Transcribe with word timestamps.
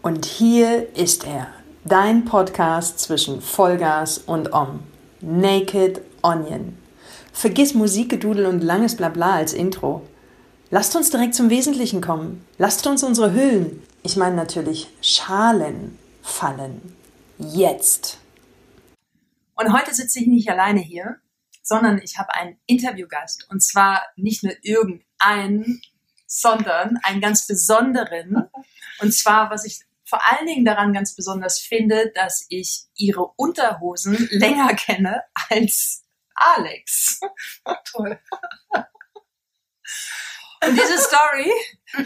Und 0.00 0.26
hier 0.26 0.94
ist 0.96 1.26
er, 1.26 1.48
dein 1.84 2.24
Podcast 2.24 3.00
zwischen 3.00 3.40
Vollgas 3.40 4.18
und 4.18 4.52
Om. 4.52 4.84
Naked 5.20 6.00
Onion. 6.22 6.78
Vergiss 7.32 7.74
Musikgedudel 7.74 8.46
und 8.46 8.62
langes 8.62 8.96
Blabla 8.96 9.34
als 9.34 9.52
Intro. 9.52 10.06
Lasst 10.70 10.94
uns 10.94 11.10
direkt 11.10 11.34
zum 11.34 11.50
Wesentlichen 11.50 12.00
kommen. 12.00 12.46
Lasst 12.58 12.86
uns 12.86 13.02
unsere 13.02 13.32
Hüllen, 13.32 13.82
ich 14.04 14.16
meine 14.16 14.36
natürlich 14.36 14.88
Schalen, 15.00 15.98
fallen. 16.22 16.94
Jetzt. 17.38 18.18
Und 19.56 19.72
heute 19.72 19.92
sitze 19.94 20.20
ich 20.20 20.28
nicht 20.28 20.48
alleine 20.48 20.80
hier, 20.80 21.16
sondern 21.62 21.98
ich 21.98 22.18
habe 22.18 22.32
einen 22.34 22.56
Interviewgast. 22.66 23.48
Und 23.50 23.64
zwar 23.64 24.02
nicht 24.14 24.44
nur 24.44 24.52
irgendeinen, 24.62 25.80
sondern 26.26 26.98
einen 27.02 27.20
ganz 27.20 27.48
besonderen. 27.48 28.48
Und 29.00 29.12
zwar, 29.12 29.50
was 29.50 29.64
ich 29.64 29.80
vor 30.08 30.20
allen 30.24 30.46
Dingen 30.46 30.64
daran 30.64 30.92
ganz 30.92 31.14
besonders 31.14 31.60
finde, 31.60 32.10
dass 32.14 32.46
ich 32.48 32.84
ihre 32.94 33.26
Unterhosen 33.36 34.28
länger 34.30 34.74
kenne 34.74 35.22
als 35.50 36.04
Alex. 36.34 37.20
Toll. 37.84 38.18
Und 40.64 40.72
diese 40.72 40.98
Story 40.98 41.52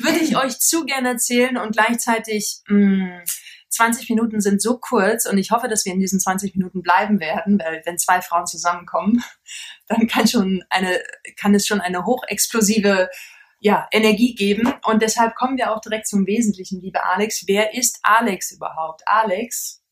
würde 0.01 0.19
ich 0.19 0.37
euch 0.37 0.59
zu 0.59 0.85
gerne 0.85 1.11
erzählen 1.11 1.57
und 1.57 1.73
gleichzeitig 1.73 2.61
mh, 2.67 3.23
20 3.71 4.11
Minuten 4.11 4.41
sind 4.41 4.61
so 4.61 4.79
kurz 4.79 5.25
und 5.27 5.39
ich 5.39 5.51
hoffe, 5.51 5.69
dass 5.69 5.84
wir 5.84 5.93
in 5.93 6.01
diesen 6.01 6.21
20 6.21 6.55
Minuten 6.55 6.83
bleiben 6.83 7.21
werden, 7.21 7.59
weil 7.59 7.83
wenn 7.84 7.98
zwei 7.98 8.21
Frauen 8.21 8.47
zusammenkommen, 8.47 9.25
dann 9.89 10.07
kann 10.07 10.27
schon 10.27 10.62
eine, 10.69 11.01
kann 11.37 11.55
es 11.55 11.67
schon 11.67 11.81
eine 11.81 12.05
hochexplosive 12.05 13.09
ja, 13.62 13.87
Energie 13.93 14.34
geben. 14.34 14.75
Und 14.84 15.02
deshalb 15.02 15.37
kommen 15.37 15.57
wir 15.57 15.73
auch 15.73 15.80
direkt 15.80 16.09
zum 16.09 16.27
Wesentlichen, 16.27 16.80
liebe 16.80 17.05
Alex. 17.05 17.45
Wer 17.47 17.75
ist 17.75 18.01
Alex 18.03 18.51
überhaupt? 18.51 19.03
Alex 19.07 19.83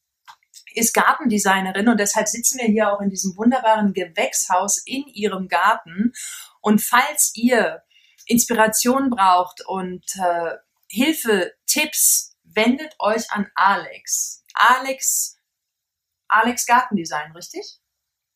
ist 0.74 0.92
Gartendesignerin 0.92 1.89
und 1.89 1.98
deshalb 1.98 2.27
sitzen 2.27 2.58
wir 2.58 2.67
hier 2.67 2.92
auch 2.92 3.00
in 3.00 3.11
diesem 3.11 3.36
wunderbaren 3.36 3.92
Gewächshaus 3.92 4.78
in 4.84 5.06
ihrem 5.06 5.47
Garten. 5.47 6.12
Und 6.61 6.83
falls 6.83 7.33
ihr 7.36 7.83
Inspiration 8.27 9.08
braucht 9.08 9.64
und 9.64 10.05
äh, 10.17 10.56
Hilfe, 10.89 11.52
Tipps, 11.67 12.36
wendet 12.42 12.97
euch 12.98 13.30
an 13.30 13.50
Alex. 13.55 14.45
Alex, 14.55 15.39
Alex 16.27 16.67
Gartendesign, 16.67 17.30
richtig? 17.33 17.78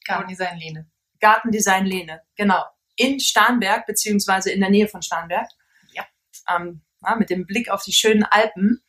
Gartendesign 0.05 0.59
Lene. 0.59 0.91
Gartendesign 1.19 1.87
Lene, 1.87 2.23
genau. 2.37 2.65
In 2.97 3.21
Starnberg, 3.21 3.87
beziehungsweise 3.87 4.51
in 4.53 4.61
der 4.61 4.71
Nähe 4.71 4.89
von 4.89 5.03
Starnberg. 5.03 5.49
Ja. 5.93 6.07
Ähm, 6.55 6.83
ja, 7.03 7.17
mit 7.17 7.31
dem 7.31 7.47
Blick 7.47 7.71
auf 7.71 7.83
die 7.83 7.93
schönen 7.93 8.25
Alpen. 8.25 8.83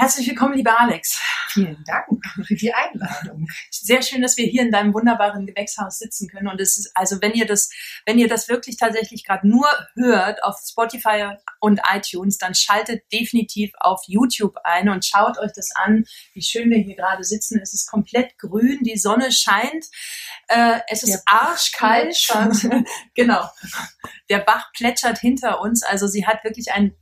Herzlich 0.00 0.28
willkommen, 0.28 0.54
lieber 0.54 0.78
Alex. 0.78 1.20
Vielen 1.48 1.82
Dank 1.84 2.06
für 2.46 2.54
die 2.54 2.72
Einladung. 2.72 3.48
Sehr 3.68 4.00
schön, 4.00 4.22
dass 4.22 4.36
wir 4.36 4.46
hier 4.46 4.62
in 4.62 4.70
deinem 4.70 4.94
wunderbaren 4.94 5.44
Gewächshaus 5.44 5.98
sitzen 5.98 6.28
können. 6.28 6.46
Und 6.46 6.60
es 6.60 6.78
ist, 6.78 6.92
also 6.94 7.20
wenn 7.20 7.32
ihr 7.32 7.46
das, 7.46 7.68
wenn 8.06 8.16
ihr 8.16 8.28
das 8.28 8.48
wirklich 8.48 8.76
tatsächlich 8.76 9.24
gerade 9.24 9.48
nur 9.48 9.66
hört 9.96 10.44
auf 10.44 10.60
Spotify 10.64 11.34
und 11.58 11.80
iTunes, 11.92 12.38
dann 12.38 12.54
schaltet 12.54 13.12
definitiv 13.12 13.72
auf 13.80 14.02
YouTube 14.06 14.54
ein 14.62 14.88
und 14.88 15.04
schaut 15.04 15.36
euch 15.38 15.50
das 15.52 15.70
an, 15.74 16.04
wie 16.32 16.42
schön 16.42 16.70
wir 16.70 16.78
hier 16.78 16.94
gerade 16.94 17.24
sitzen. 17.24 17.58
Es 17.60 17.74
ist 17.74 17.90
komplett 17.90 18.38
grün, 18.38 18.78
die 18.84 18.98
Sonne 18.98 19.32
scheint, 19.32 19.86
äh, 20.46 20.78
es 20.86 21.02
ist 21.02 21.24
arschkalt. 21.26 22.16
genau. 23.16 23.50
Der 24.30 24.38
Bach 24.38 24.70
plätschert 24.74 25.18
hinter 25.18 25.60
uns. 25.60 25.82
Also 25.82 26.06
sie 26.06 26.24
hat 26.24 26.44
wirklich 26.44 26.70
ein 26.70 26.94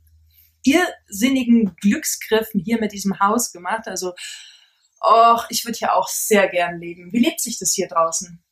irrsinnigen 0.71 1.75
Glücksgriff 1.77 2.49
hier 2.53 2.79
mit 2.79 2.91
diesem 2.91 3.19
Haus 3.19 3.51
gemacht. 3.51 3.87
Also, 3.87 4.13
och, 5.01 5.45
ich 5.49 5.65
würde 5.65 5.77
hier 5.77 5.93
auch 5.93 6.07
sehr 6.07 6.47
gern 6.49 6.79
leben. 6.79 7.11
Wie 7.11 7.19
lebt 7.19 7.39
sich 7.39 7.59
das 7.59 7.73
hier 7.73 7.87
draußen? 7.87 8.43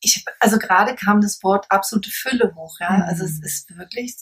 Ich, 0.00 0.24
also 0.40 0.58
gerade 0.58 0.94
kam 0.94 1.20
das 1.20 1.42
Wort 1.42 1.66
absolute 1.70 2.10
Fülle 2.10 2.54
hoch, 2.54 2.78
ja. 2.80 2.90
Mhm. 2.90 3.02
Also 3.02 3.24
es 3.24 3.42
ist 3.42 3.76
wirklich, 3.76 4.14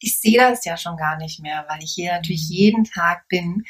ich 0.00 0.20
sehe 0.20 0.38
das 0.38 0.64
ja 0.64 0.76
schon 0.76 0.96
gar 0.96 1.16
nicht 1.16 1.40
mehr, 1.40 1.64
weil 1.68 1.82
ich 1.82 1.92
hier 1.92 2.12
natürlich 2.12 2.48
mhm. 2.48 2.54
jeden 2.54 2.84
Tag 2.84 3.26
bin. 3.28 3.64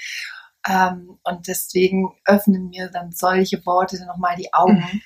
Ähm, 0.67 1.19
und 1.22 1.47
deswegen 1.47 2.12
öffnen 2.25 2.69
mir 2.69 2.89
dann 2.89 3.12
solche 3.12 3.65
Worte 3.65 4.05
nochmal 4.05 4.37
die 4.37 4.53
Augen. 4.53 4.78
Mhm. 4.78 5.03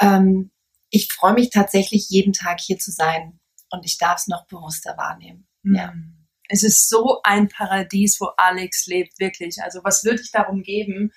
Ähm, 0.00 0.50
ich 0.90 1.12
freue 1.12 1.34
mich 1.34 1.50
tatsächlich 1.50 2.08
jeden 2.08 2.32
Tag 2.32 2.60
hier 2.60 2.78
zu 2.78 2.90
sein 2.90 3.38
und 3.70 3.84
ich 3.84 3.98
darf 3.98 4.18
es 4.18 4.26
noch 4.26 4.46
bewusster 4.46 4.96
wahrnehmen. 4.96 5.46
Ja. 5.74 5.92
Hm. 5.92 6.12
Es 6.48 6.62
ist 6.62 6.88
so 6.88 7.20
ein 7.24 7.48
Paradies, 7.48 8.20
wo 8.20 8.26
Alex 8.36 8.86
lebt, 8.86 9.18
wirklich. 9.18 9.56
Also 9.62 9.80
was 9.82 10.04
würde 10.04 10.22
ich 10.22 10.30
darum 10.30 10.62
geben? 10.62 11.12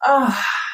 Oh, 0.00 0.32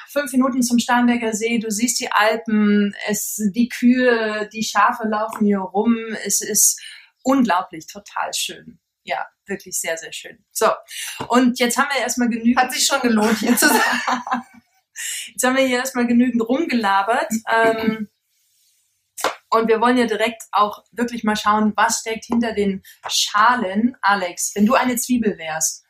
fünf 0.08 0.32
Minuten 0.32 0.62
zum 0.62 0.78
Starnberger 0.78 1.34
See, 1.34 1.58
du 1.58 1.70
siehst 1.70 2.00
die 2.00 2.10
Alpen, 2.10 2.94
es, 3.08 3.40
die 3.54 3.68
Kühe, 3.68 4.48
die 4.52 4.62
Schafe 4.62 5.06
laufen 5.08 5.44
hier 5.44 5.58
rum. 5.58 5.96
Es 6.24 6.40
ist 6.40 6.80
unglaublich, 7.22 7.86
total 7.86 8.32
schön. 8.32 8.78
Ja, 9.02 9.26
wirklich 9.46 9.78
sehr, 9.78 9.96
sehr 9.96 10.12
schön. 10.12 10.44
So, 10.52 10.68
und 11.28 11.58
jetzt 11.58 11.78
haben 11.78 11.88
wir 11.92 12.00
erstmal 12.00 12.28
genügend. 12.28 12.58
Hat 12.58 12.72
sich 12.72 12.86
schon 12.86 13.00
gelohnt, 13.00 13.38
hier 13.38 13.56
zu 13.56 13.68
sein. 13.68 13.80
jetzt 15.28 15.44
haben 15.44 15.56
wir 15.56 15.66
hier 15.66 15.78
erstmal 15.78 16.06
genügend 16.06 16.46
rumgelabert. 16.46 17.32
ähm, 17.50 18.08
und 19.50 19.68
wir 19.68 19.80
wollen 19.80 19.96
ja 19.96 20.06
direkt 20.06 20.42
auch 20.52 20.84
wirklich 20.92 21.24
mal 21.24 21.36
schauen, 21.36 21.72
was 21.76 22.00
steckt 22.00 22.26
hinter 22.26 22.52
den 22.52 22.82
Schalen. 23.08 23.96
Alex, 24.02 24.52
wenn 24.54 24.66
du 24.66 24.74
eine 24.74 24.96
Zwiebel 24.96 25.38
wärst. 25.38 25.84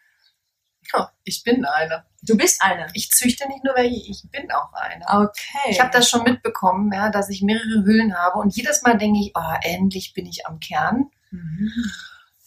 Ja, 0.93 1.13
ich 1.25 1.43
bin 1.43 1.65
eine. 1.65 2.05
Du 2.23 2.37
bist 2.37 2.63
eine. 2.63 2.87
Ich 2.95 3.11
züchte 3.11 3.47
nicht 3.49 3.65
nur 3.65 3.75
welche, 3.75 4.11
ich 4.11 4.23
bin 4.31 4.51
auch 4.51 4.73
eine. 4.73 5.05
Okay. 5.07 5.71
Ich 5.71 5.81
habe 5.81 5.91
das 5.91 6.09
schon 6.09 6.23
mitbekommen, 6.23 6.91
ja, 6.93 7.11
dass 7.11 7.29
ich 7.29 7.43
mehrere 7.43 7.85
Hüllen 7.85 8.17
habe 8.17 8.39
und 8.39 8.57
jedes 8.57 8.83
Mal 8.83 8.97
denke 8.97 9.21
ich, 9.21 9.33
oh, 9.35 9.55
endlich 9.63 10.15
bin 10.15 10.27
ich 10.27 10.47
am 10.47 10.61
Kern. 10.61 11.11
Mhm. 11.31 11.71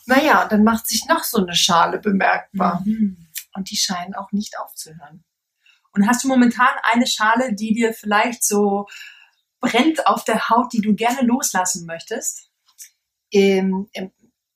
Naja, 0.06 0.48
dann 0.48 0.64
macht 0.64 0.88
sich 0.88 1.06
noch 1.08 1.24
so 1.24 1.38
eine 1.38 1.56
Schale 1.56 2.00
bemerkbar. 2.00 2.82
Mhm. 2.84 3.28
Und 3.54 3.70
die 3.70 3.78
scheinen 3.78 4.16
auch 4.16 4.32
nicht 4.32 4.58
aufzuhören. 4.58 5.24
Und 5.94 6.08
hast 6.08 6.24
du 6.24 6.30
momentan 6.30 6.74
eine 6.84 7.06
Schale, 7.06 7.54
die 7.54 7.74
dir 7.74 7.94
vielleicht 7.94 8.44
so 8.44 8.88
brennt 9.62 10.06
auf 10.08 10.26
der 10.26 10.50
Haut, 10.50 10.74
die 10.74 10.82
du 10.82 10.94
gerne 10.96 11.22
loslassen 11.22 11.86
möchtest? 11.86 12.50
Ähm, 13.32 13.90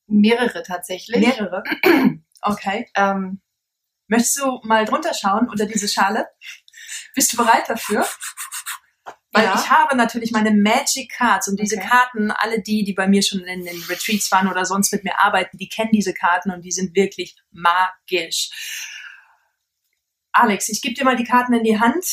mehrere 0.07 0.63
tatsächlich. 0.63 1.19
Mehrere? 1.19 1.63
Okay. 2.47 2.88
Ähm, 2.95 3.41
Möchtest 4.07 4.38
du 4.39 4.59
mal 4.63 4.85
drunter 4.85 5.13
schauen 5.13 5.49
unter 5.49 5.66
diese 5.66 5.88
Schale? 5.88 6.27
Bist 7.16 7.33
du 7.33 7.38
bereit 7.38 7.67
dafür? 7.67 8.05
Weil 9.31 9.45
ja. 9.45 9.55
ich 9.55 9.69
habe 9.69 9.97
natürlich 9.97 10.31
meine 10.31 10.51
Magic 10.51 11.11
Cards 11.11 11.47
und 11.47 11.59
diese 11.59 11.77
okay. 11.77 11.87
Karten, 11.87 12.31
alle 12.31 12.61
die, 12.61 12.83
die 12.83 12.93
bei 12.93 13.07
mir 13.07 13.22
schon 13.22 13.41
in 13.41 13.66
den 13.66 13.83
Retreats 13.83 14.31
waren 14.31 14.47
oder 14.47 14.63
sonst 14.63 14.93
mit 14.93 15.03
mir 15.03 15.19
arbeiten, 15.19 15.57
die 15.57 15.67
kennen 15.67 15.91
diese 15.91 16.13
Karten 16.13 16.51
und 16.51 16.61
die 16.61 16.72
sind 16.72 16.95
wirklich 16.95 17.35
magisch. 17.51 18.51
Alex, 20.31 20.69
ich 20.69 20.81
gebe 20.81 20.95
dir 20.95 21.03
mal 21.03 21.17
die 21.17 21.25
Karten 21.25 21.53
in 21.53 21.63
die 21.63 21.79
Hand 21.79 22.05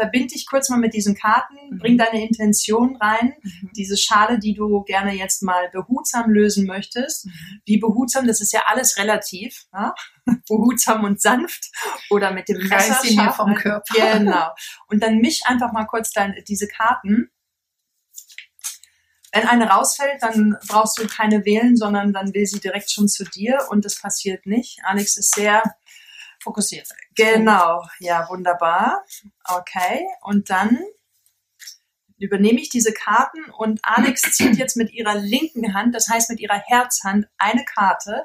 verbind 0.00 0.32
dich 0.32 0.46
kurz 0.46 0.70
mal 0.70 0.78
mit 0.78 0.94
diesen 0.94 1.14
Karten, 1.14 1.54
mhm. 1.70 1.78
bring 1.78 1.98
deine 1.98 2.26
Intention 2.26 2.96
rein, 2.96 3.34
mhm. 3.42 3.70
diese 3.76 3.96
Schale, 3.96 4.38
die 4.38 4.54
du 4.54 4.82
gerne 4.84 5.12
jetzt 5.12 5.42
mal 5.42 5.68
behutsam 5.70 6.30
lösen 6.30 6.66
möchtest. 6.66 7.26
Mhm. 7.26 7.60
Wie 7.66 7.78
behutsam, 7.78 8.26
das 8.26 8.40
ist 8.40 8.52
ja 8.52 8.62
alles 8.66 8.96
relativ, 8.96 9.66
ja? 9.72 9.94
behutsam 10.48 11.04
und 11.04 11.20
sanft 11.20 11.70
oder 12.08 12.32
mit 12.32 12.48
dem 12.48 12.66
Messer 12.66 13.04
scharf, 13.04 13.36
vom 13.36 13.54
Körper. 13.54 13.94
Genau. 13.94 14.50
Und 14.86 15.02
dann 15.02 15.18
misch 15.18 15.40
einfach 15.44 15.72
mal 15.72 15.84
kurz 15.84 16.12
deine, 16.12 16.42
diese 16.42 16.66
Karten. 16.66 17.30
Wenn 19.32 19.46
eine 19.46 19.68
rausfällt, 19.68 20.22
dann 20.22 20.56
brauchst 20.66 20.98
du 20.98 21.06
keine 21.06 21.44
wählen, 21.44 21.76
sondern 21.76 22.12
dann 22.12 22.34
will 22.34 22.46
sie 22.46 22.58
direkt 22.58 22.90
schon 22.90 23.06
zu 23.06 23.24
dir 23.24 23.58
und 23.68 23.84
das 23.84 24.00
passiert 24.00 24.44
nicht. 24.46 24.80
Alex 24.82 25.16
ist 25.16 25.34
sehr 25.34 25.62
fokussiert. 26.40 26.88
Genau, 27.14 27.84
ja, 27.98 28.28
wunderbar. 28.28 29.04
Okay, 29.44 30.06
und 30.22 30.50
dann 30.50 30.78
übernehme 32.18 32.60
ich 32.60 32.68
diese 32.68 32.92
Karten 32.92 33.50
und 33.50 33.80
Alex 33.82 34.22
zieht 34.32 34.56
jetzt 34.56 34.76
mit 34.76 34.92
ihrer 34.92 35.14
linken 35.14 35.74
Hand, 35.74 35.94
das 35.94 36.08
heißt 36.08 36.30
mit 36.30 36.40
ihrer 36.40 36.58
Herzhand, 36.58 37.26
eine 37.38 37.64
Karte. 37.64 38.24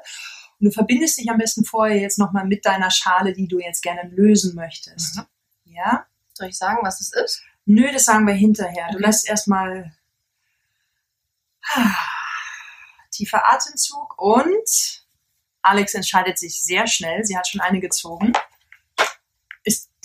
Und 0.58 0.66
du 0.66 0.70
verbindest 0.70 1.18
dich 1.18 1.30
am 1.30 1.38
besten 1.38 1.64
vorher 1.64 1.98
jetzt 1.98 2.18
nochmal 2.18 2.46
mit 2.46 2.64
deiner 2.64 2.90
Schale, 2.90 3.32
die 3.32 3.48
du 3.48 3.58
jetzt 3.58 3.82
gerne 3.82 4.08
lösen 4.10 4.54
möchtest. 4.54 5.16
Mhm. 5.16 5.26
Ja? 5.64 6.06
Soll 6.34 6.48
ich 6.48 6.56
sagen, 6.56 6.78
was 6.82 7.00
es 7.00 7.12
ist? 7.12 7.42
Nö, 7.64 7.90
das 7.92 8.04
sagen 8.04 8.26
wir 8.26 8.34
hinterher. 8.34 8.84
Okay. 8.84 8.92
Du 8.92 8.98
lässt 8.98 9.28
erstmal 9.28 9.92
tiefer 13.10 13.46
Atemzug 13.52 14.14
und 14.18 15.05
Alex 15.66 15.94
entscheidet 15.94 16.38
sich 16.38 16.62
sehr 16.62 16.86
schnell. 16.86 17.24
Sie 17.24 17.36
hat 17.36 17.48
schon 17.48 17.60
eine 17.60 17.80
gezogen. 17.80 18.32
Ist, 19.64 19.90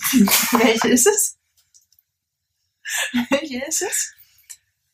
welche 0.52 0.88
ist 0.88 1.06
es? 1.06 1.38
welche 3.30 3.64
ist 3.64 3.82
es? 3.82 4.12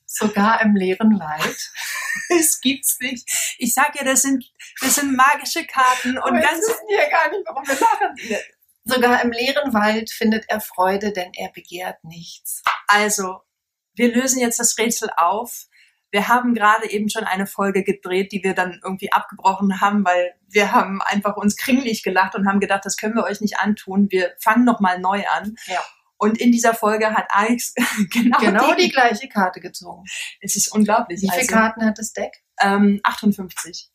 Sogar 0.07 0.61
im 0.63 0.77
leeren 0.77 1.19
Wald. 1.19 1.73
Es 2.31 2.61
gibt's 2.61 2.99
nicht. 3.01 3.29
Ich 3.59 3.75
sag 3.75 3.95
ja, 3.95 4.03
das 4.03 4.23
sind, 4.23 4.45
das 4.81 4.97
sind 4.97 5.17
magische 5.17 5.65
Karten 5.65 6.19
und 6.19 6.25
Aber 6.25 6.41
ganz. 6.41 6.57
jetzt 6.57 6.69
wissen 6.69 6.89
ja 6.91 7.09
gar 7.09 7.31
nicht, 7.31 7.45
warum 7.47 7.67
wir 7.67 7.75
lachen. 7.75 8.43
Sogar 8.85 9.23
im 9.23 9.31
leeren 9.31 9.73
Wald 9.73 10.11
findet 10.11 10.47
er 10.49 10.61
Freude, 10.61 11.13
denn 11.13 11.33
er 11.35 11.51
begehrt 11.53 12.03
nichts. 12.03 12.63
Also, 12.89 13.41
wir 13.95 14.13
lösen 14.13 14.41
jetzt 14.41 14.59
das 14.59 14.77
Rätsel 14.79 15.11
auf. 15.17 15.67
Wir 16.11 16.29
haben 16.29 16.55
gerade 16.55 16.91
eben 16.91 17.11
schon 17.11 17.25
eine 17.25 17.47
Folge 17.47 17.85
gedreht, 17.85 18.33
die 18.33 18.43
wir 18.43 18.55
dann 18.55 18.81
irgendwie 18.83 19.13
abgebrochen 19.13 19.81
haben, 19.81 20.05
weil 20.05 20.35
wir 20.49 20.73
haben 20.73 21.03
einfach 21.03 21.37
uns 21.37 21.57
kringlich 21.57 22.03
gelacht 22.03 22.35
und 22.35 22.49
haben 22.49 22.61
gedacht, 22.61 22.85
das 22.85 22.97
können 22.97 23.15
wir 23.15 23.25
euch 23.25 23.41
nicht 23.41 23.59
antun. 23.59 24.11
Wir 24.11 24.33
fangen 24.41 24.65
nochmal 24.65 24.99
neu 24.99 25.23
an. 25.29 25.57
Ja. 25.67 25.83
Und 26.17 26.39
in 26.39 26.51
dieser 26.51 26.75
Folge 26.75 27.15
hat 27.15 27.27
Alex 27.31 27.75
genau, 28.11 28.39
Genau 28.39 28.75
die, 28.75 28.85
die 28.87 28.91
gleiche 28.91 29.29
Karte 29.29 29.61
gezogen. 29.61 30.05
Es 30.41 30.57
ist 30.57 30.69
unglaublich. 30.69 31.21
Wie 31.23 31.29
viele 31.29 31.43
also, 31.43 31.55
Karten 31.55 31.85
hat 31.85 31.99
das 31.99 32.13
Deck? 32.13 32.43
Ähm, 32.61 33.01
58. 33.05 33.91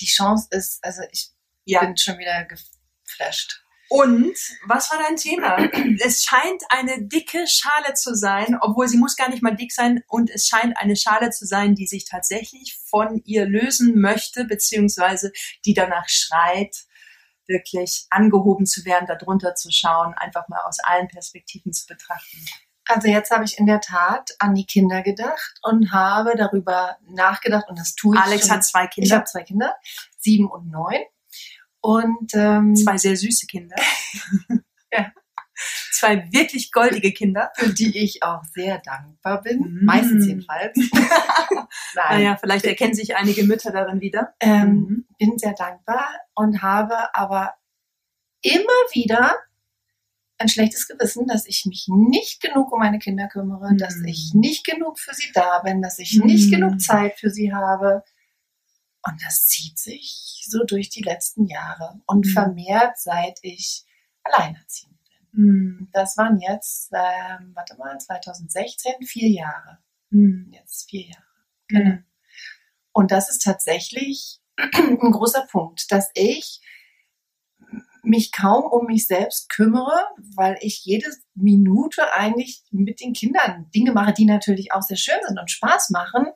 Die 0.00 0.06
Chance 0.06 0.48
ist, 0.50 0.82
also 0.84 1.02
ich 1.10 1.30
Ja. 1.64 1.80
bin 1.80 1.96
schon 1.96 2.18
wieder 2.18 2.46
geflasht. 2.46 3.63
Und 3.94 4.36
was 4.66 4.90
war 4.90 4.98
dein 4.98 5.14
Thema? 5.14 5.56
es 6.04 6.24
scheint 6.24 6.62
eine 6.68 7.06
dicke 7.06 7.46
Schale 7.46 7.94
zu 7.94 8.16
sein, 8.16 8.58
obwohl 8.60 8.88
sie 8.88 8.98
muss 8.98 9.14
gar 9.14 9.30
nicht 9.30 9.40
mal 9.40 9.54
dick 9.54 9.70
sein. 9.70 10.02
Und 10.08 10.30
es 10.30 10.48
scheint 10.48 10.76
eine 10.78 10.96
Schale 10.96 11.30
zu 11.30 11.46
sein, 11.46 11.76
die 11.76 11.86
sich 11.86 12.04
tatsächlich 12.04 12.76
von 12.90 13.22
ihr 13.24 13.46
lösen 13.46 14.00
möchte, 14.00 14.46
beziehungsweise 14.46 15.30
die 15.64 15.74
danach 15.74 16.08
schreit, 16.08 16.76
wirklich 17.46 18.06
angehoben 18.10 18.66
zu 18.66 18.84
werden, 18.84 19.06
darunter 19.06 19.54
zu 19.54 19.70
schauen, 19.70 20.14
einfach 20.14 20.48
mal 20.48 20.62
aus 20.66 20.78
allen 20.82 21.06
Perspektiven 21.06 21.72
zu 21.72 21.86
betrachten. 21.86 22.44
Also 22.86 23.06
jetzt 23.06 23.30
habe 23.30 23.44
ich 23.44 23.58
in 23.58 23.66
der 23.66 23.80
Tat 23.80 24.34
an 24.40 24.56
die 24.56 24.66
Kinder 24.66 25.02
gedacht 25.02 25.54
und 25.62 25.92
habe 25.92 26.34
darüber 26.36 26.96
nachgedacht 27.06 27.68
und 27.68 27.78
das 27.78 27.94
tue 27.94 28.16
ich. 28.16 28.22
Alex 28.22 28.46
schon. 28.48 28.56
hat 28.56 28.64
zwei 28.64 28.84
Ich 28.86 28.90
Kinder, 28.90 29.16
habe 29.16 29.24
zwei 29.26 29.42
Kinder, 29.42 29.76
sieben 30.18 30.50
und 30.50 30.68
neun. 30.68 31.00
Und 31.84 32.32
ähm, 32.34 32.74
zwei 32.76 32.96
sehr 32.96 33.14
süße 33.16 33.46
Kinder. 33.46 33.76
Ja. 34.92 35.12
Zwei 35.92 36.28
wirklich 36.32 36.70
goldige 36.72 37.12
Kinder. 37.12 37.50
für 37.56 37.72
die 37.74 37.98
ich 37.98 38.22
auch 38.22 38.42
sehr 38.54 38.78
dankbar 38.78 39.42
bin. 39.42 39.58
Mm. 39.58 39.84
Meistens 39.84 40.26
jedenfalls. 40.26 40.76
Naja, 41.96 42.36
vielleicht 42.40 42.64
erkennen 42.64 42.94
sich 42.94 43.16
einige 43.16 43.44
Mütter 43.44 43.70
darin 43.72 44.00
wieder. 44.00 44.34
Ähm, 44.40 44.68
Mhm. 44.68 45.06
bin 45.18 45.38
sehr 45.38 45.54
dankbar 45.54 46.06
und 46.34 46.62
habe 46.62 47.14
aber 47.14 47.54
immer 48.42 48.80
wieder 48.92 49.34
ein 50.38 50.48
schlechtes 50.48 50.86
Gewissen, 50.88 51.26
dass 51.26 51.46
ich 51.46 51.64
mich 51.66 51.86
nicht 51.88 52.40
genug 52.40 52.72
um 52.72 52.78
meine 52.80 52.98
Kinder 52.98 53.28
kümmere, 53.28 53.72
Mhm. 53.72 53.78
dass 53.78 53.96
ich 54.06 54.30
nicht 54.34 54.64
genug 54.64 54.98
für 54.98 55.14
sie 55.14 55.30
da 55.34 55.60
bin, 55.60 55.82
dass 55.82 55.98
ich 55.98 56.20
nicht 56.24 56.46
Mhm. 56.48 56.50
genug 56.52 56.80
Zeit 56.80 57.18
für 57.18 57.30
sie 57.30 57.52
habe. 57.52 58.02
Und 59.06 59.22
das 59.24 59.46
zieht 59.46 59.78
sich 59.78 60.44
so 60.48 60.64
durch 60.64 60.88
die 60.90 61.02
letzten 61.02 61.46
Jahre 61.46 62.00
und 62.06 62.26
Mhm. 62.26 62.30
vermehrt, 62.30 62.98
seit 62.98 63.38
ich 63.42 63.84
alleinerziehend 64.22 64.98
bin. 65.32 65.44
Mhm. 65.44 65.88
Das 65.92 66.16
waren 66.16 66.38
jetzt, 66.40 66.90
ähm, 66.92 67.52
warte 67.54 67.76
mal, 67.76 67.98
2016, 67.98 69.02
vier 69.06 69.28
Jahre. 69.28 69.78
Mhm. 70.10 70.48
Jetzt 70.52 70.88
vier 70.88 71.06
Jahre. 71.08 71.22
Genau. 71.68 71.98
Und 72.92 73.10
das 73.10 73.28
ist 73.30 73.42
tatsächlich 73.42 74.40
ein 74.74 75.10
großer 75.12 75.46
Punkt, 75.50 75.90
dass 75.90 76.10
ich 76.14 76.60
mich 78.02 78.32
kaum 78.32 78.64
um 78.64 78.86
mich 78.86 79.06
selbst 79.06 79.48
kümmere, 79.48 79.98
weil 80.36 80.56
ich 80.60 80.84
jede 80.84 81.06
Minute 81.34 82.12
eigentlich 82.12 82.62
mit 82.70 83.00
den 83.00 83.14
Kindern 83.14 83.70
Dinge 83.74 83.92
mache, 83.92 84.12
die 84.12 84.26
natürlich 84.26 84.72
auch 84.72 84.82
sehr 84.82 84.98
schön 84.98 85.18
sind 85.26 85.38
und 85.38 85.50
Spaß 85.50 85.90
machen. 85.90 86.26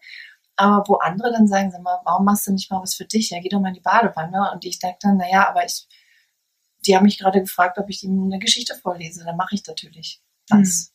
Aber 0.59 0.89
wo 0.89 0.95
andere 0.97 1.31
dann 1.31 1.47
sagen, 1.47 1.71
sag 1.71 1.83
mal, 1.83 2.01
warum 2.05 2.25
machst 2.25 2.49
du 2.49 2.53
nicht 2.53 2.69
mal 2.69 2.83
was 2.83 2.97
für 2.97 3.05
dich? 3.05 3.31
Ja, 3.31 3.39
geh 3.41 3.49
doch 3.49 3.61
mal 3.61 3.69
in 3.69 3.75
die 3.75 3.81
Badewanne. 3.81 4.51
Und 4.53 4.65
ich 4.65 4.81
denke 4.81 4.99
dann, 5.01 5.17
naja, 5.17 5.49
aber 5.49 5.65
ich, 5.65 5.87
die 6.85 6.97
haben 6.97 7.05
mich 7.05 7.19
gerade 7.19 7.41
gefragt, 7.41 7.79
ob 7.79 7.89
ich 7.89 8.03
ihnen 8.03 8.33
eine 8.33 8.41
Geschichte 8.41 8.75
vorlese. 8.75 9.25
Dann 9.25 9.37
mache 9.37 9.55
ich 9.55 9.65
natürlich 9.69 10.21
das. 10.49 10.93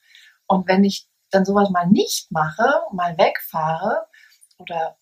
Und 0.47 0.67
wenn 0.67 0.83
ich 0.83 1.07
dann 1.29 1.45
sowas 1.45 1.69
mal 1.69 1.87
nicht 1.87 2.29
mache, 2.29 2.81
mal 2.91 3.17
wegfahre 3.17 4.05
oder 4.57 4.97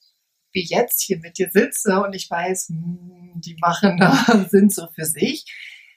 wie 0.53 0.63
jetzt 0.63 1.01
hier 1.01 1.17
mit 1.17 1.39
dir 1.39 1.49
sitze 1.51 1.99
und 2.03 2.13
ich 2.13 2.29
weiß, 2.29 2.67
hm, 2.69 3.33
die 3.37 3.57
machen 3.59 3.97
da, 3.97 4.45
sind 4.49 4.71
so 4.71 4.87
für 4.93 5.05
sich, 5.05 5.43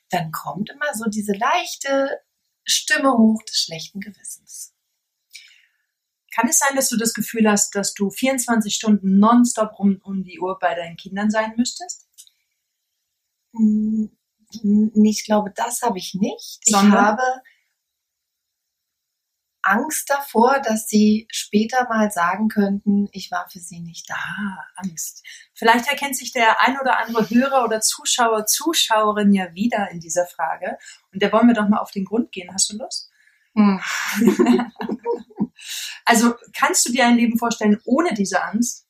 dann 0.09 0.33
kommt 0.33 0.71
immer 0.71 0.95
so 0.95 1.05
diese 1.11 1.33
leichte 1.33 2.19
Stimme 2.65 3.13
hoch 3.13 3.43
des 3.43 3.61
schlechten 3.61 4.01
Gewissens. 4.01 4.74
Kann 6.35 6.49
es 6.49 6.59
sein, 6.59 6.75
dass 6.75 6.89
du 6.89 6.97
das 6.97 7.15
Gefühl 7.15 7.49
hast, 7.49 7.75
dass 7.75 7.95
du 7.95 8.11
24 8.11 8.75
Stunden 8.75 9.19
nonstop 9.19 9.79
um, 9.79 10.01
um 10.03 10.25
die 10.25 10.41
Uhr 10.41 10.59
bei 10.59 10.75
deinen 10.75 10.97
Kindern 10.97 11.31
sein 11.31 11.55
müsstest? 11.57 12.09
Hm, 13.55 14.11
Ich 15.05 15.25
glaube, 15.25 15.53
das 15.55 15.83
habe 15.83 15.99
ich 15.99 16.15
nicht. 16.15 16.61
Ich 16.65 16.75
Sondern? 16.75 17.01
habe 17.01 17.23
Angst 19.63 20.11
davor, 20.11 20.61
dass 20.61 20.89
sie 20.89 21.27
später 21.31 21.89
mal 21.89 22.11
sagen 22.11 22.49
könnten, 22.49 23.09
ich 23.13 23.31
war 23.31 23.49
für 23.49 23.61
sie 23.61 23.81
nicht 23.81 24.11
da. 24.11 24.15
Ah, 24.17 24.65
Angst. 24.77 25.25
Vielleicht 25.55 25.89
erkennt 25.89 26.17
sich 26.17 26.33
der 26.33 26.61
ein 26.61 26.79
oder 26.79 26.99
andere 26.99 27.29
Hörer 27.31 27.65
oder 27.65 27.81
Zuschauer, 27.81 28.45
Zuschauerin 28.45 29.33
ja 29.33 29.55
wieder 29.55 29.91
in 29.91 30.01
dieser 30.01 30.27
Frage. 30.27 30.77
Und 31.13 31.23
der 31.23 31.33
wollen 31.33 31.47
wir 31.47 31.55
doch 31.55 31.69
mal 31.69 31.79
auf 31.79 31.93
den 31.93 32.05
Grund 32.05 32.31
gehen. 32.33 32.53
Hast 32.53 32.71
du 32.73 32.77
Lust? 32.77 33.11
Hm. 33.55 33.81
Also 36.05 36.35
kannst 36.57 36.87
du 36.89 36.93
dir 36.93 37.07
ein 37.07 37.17
Leben 37.17 37.39
vorstellen 37.39 37.81
ohne 37.85 38.15
diese 38.15 38.43
Angst? 38.43 38.87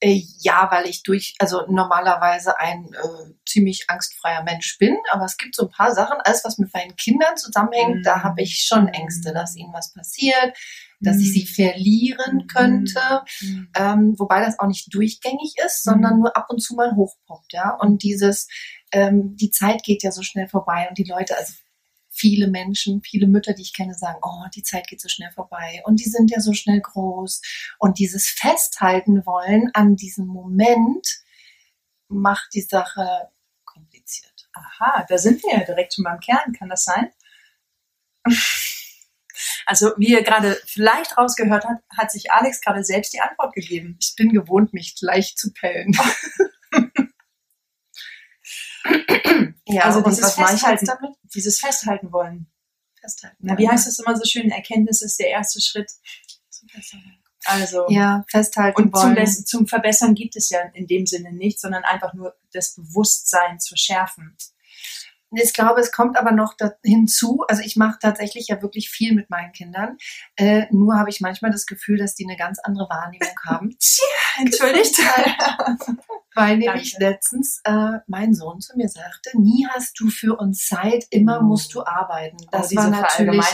Äh, 0.00 0.22
Ja, 0.40 0.68
weil 0.72 0.88
ich 0.88 1.04
durch, 1.04 1.34
also 1.38 1.62
normalerweise 1.68 2.58
ein 2.58 2.90
äh, 2.92 3.32
ziemlich 3.46 3.84
angstfreier 3.88 4.42
Mensch 4.42 4.76
bin, 4.78 4.96
aber 5.12 5.24
es 5.24 5.36
gibt 5.36 5.54
so 5.54 5.66
ein 5.66 5.70
paar 5.70 5.94
Sachen, 5.94 6.18
alles 6.24 6.44
was 6.44 6.58
mit 6.58 6.74
meinen 6.74 6.96
Kindern 6.96 7.36
zusammenhängt, 7.36 7.98
Mhm. 7.98 8.02
da 8.02 8.22
habe 8.24 8.42
ich 8.42 8.64
schon 8.66 8.88
Ängste, 8.88 9.32
dass 9.32 9.54
ihnen 9.56 9.72
was 9.72 9.92
passiert, 9.92 10.56
dass 11.00 11.18
ich 11.18 11.32
sie 11.32 11.46
verlieren 11.46 12.46
könnte, 12.48 13.22
Mhm. 13.42 13.68
ähm, 13.76 14.14
wobei 14.18 14.40
das 14.44 14.58
auch 14.58 14.66
nicht 14.66 14.92
durchgängig 14.92 15.54
ist, 15.64 15.84
sondern 15.84 16.14
Mhm. 16.14 16.20
nur 16.20 16.36
ab 16.36 16.46
und 16.48 16.60
zu 16.60 16.74
mal 16.74 16.96
hochpoppt, 16.96 17.52
ja. 17.52 17.70
Und 17.80 18.02
dieses, 18.02 18.48
ähm, 18.92 19.36
die 19.36 19.50
Zeit 19.50 19.84
geht 19.84 20.02
ja 20.02 20.10
so 20.10 20.22
schnell 20.22 20.48
vorbei 20.48 20.86
und 20.88 20.98
die 20.98 21.04
Leute, 21.04 21.36
also 21.36 21.52
viele 22.12 22.46
Menschen, 22.48 23.02
viele 23.02 23.26
Mütter, 23.26 23.54
die 23.54 23.62
ich 23.62 23.74
kenne, 23.74 23.94
sagen, 23.94 24.20
oh, 24.22 24.44
die 24.54 24.62
Zeit 24.62 24.86
geht 24.86 25.00
so 25.00 25.08
schnell 25.08 25.30
vorbei 25.32 25.82
und 25.84 25.98
die 25.98 26.08
sind 26.08 26.30
ja 26.30 26.40
so 26.40 26.52
schnell 26.52 26.80
groß. 26.80 27.40
Und 27.78 27.98
dieses 27.98 28.28
Festhalten 28.28 29.26
wollen 29.26 29.70
an 29.74 29.96
diesem 29.96 30.26
Moment 30.26 31.22
macht 32.08 32.54
die 32.54 32.60
Sache 32.60 33.30
kompliziert. 33.64 34.48
Aha, 34.52 35.06
da 35.08 35.18
sind 35.18 35.42
wir 35.42 35.58
ja 35.58 35.64
direkt 35.64 35.94
schon 35.94 36.04
beim 36.04 36.20
Kern. 36.20 36.52
Kann 36.52 36.68
das 36.68 36.84
sein? 36.84 37.10
Also, 39.64 39.92
wie 39.96 40.10
ihr 40.10 40.22
gerade 40.22 40.60
vielleicht 40.66 41.16
rausgehört 41.16 41.64
habt, 41.64 41.82
hat 41.96 42.10
sich 42.10 42.32
Alex 42.32 42.60
gerade 42.60 42.84
selbst 42.84 43.12
die 43.12 43.20
Antwort 43.20 43.54
gegeben. 43.54 43.96
Ich 44.00 44.14
bin 44.16 44.30
gewohnt, 44.30 44.72
mich 44.72 44.96
gleich 44.96 45.36
zu 45.36 45.52
pellen. 45.52 45.96
ja, 49.66 49.82
Also 49.82 50.00
dieses 50.02 50.36
ich 50.36 50.44
Festhalten. 50.44 50.86
damit? 50.86 51.16
Dieses 51.34 51.58
Festhalten 51.60 52.12
wollen. 52.12 52.46
Festhalten. 53.00 53.36
Na, 53.40 53.58
wie 53.58 53.68
heißt 53.68 53.86
es 53.88 53.98
immer 53.98 54.16
so 54.16 54.24
schön? 54.24 54.50
Erkenntnis 54.50 55.02
ist 55.02 55.18
der 55.18 55.28
erste 55.30 55.60
Schritt. 55.60 55.90
Also. 57.44 57.86
Ja, 57.88 58.24
festhalten 58.28 58.80
Und 58.82 58.96
zum, 58.96 59.10
wollen. 59.10 59.16
Bes- 59.18 59.44
zum 59.44 59.66
Verbessern 59.66 60.14
gibt 60.14 60.36
es 60.36 60.48
ja 60.50 60.60
in 60.74 60.86
dem 60.86 61.06
Sinne 61.06 61.32
nichts, 61.32 61.62
sondern 61.62 61.82
einfach 61.84 62.14
nur 62.14 62.36
das 62.52 62.74
Bewusstsein 62.76 63.58
zu 63.58 63.76
schärfen. 63.76 64.36
Ich 65.34 65.54
glaube, 65.54 65.80
es 65.80 65.90
kommt 65.90 66.18
aber 66.18 66.30
noch 66.32 66.54
hinzu. 66.84 67.42
Also 67.48 67.62
ich 67.62 67.74
mache 67.76 67.98
tatsächlich 68.00 68.48
ja 68.48 68.60
wirklich 68.60 68.90
viel 68.90 69.14
mit 69.14 69.30
meinen 69.30 69.52
Kindern. 69.52 69.96
Äh, 70.36 70.66
nur 70.70 70.96
habe 70.98 71.08
ich 71.08 71.20
manchmal 71.22 71.50
das 71.50 71.64
Gefühl, 71.66 71.96
dass 71.96 72.14
die 72.14 72.26
eine 72.28 72.36
ganz 72.36 72.58
andere 72.60 72.88
Wahrnehmung 72.90 73.34
haben. 73.46 73.76
Entschuldigt. 74.38 74.98
Weil 76.34 76.56
nämlich 76.56 76.92
Danke. 76.92 77.06
letztens 77.14 77.60
äh, 77.64 77.98
mein 78.06 78.34
Sohn 78.34 78.60
zu 78.60 78.76
mir 78.76 78.88
sagte, 78.88 79.38
nie 79.38 79.66
hast 79.70 79.98
du 80.00 80.08
für 80.08 80.36
uns 80.36 80.66
Zeit, 80.66 81.04
immer 81.10 81.40
Oh. 81.40 81.44
musst 81.44 81.74
du 81.74 81.84
arbeiten. 81.84 82.38
Das 82.50 82.72
oh, 82.72 82.76
war 82.76 82.88
natürlich 82.90 83.46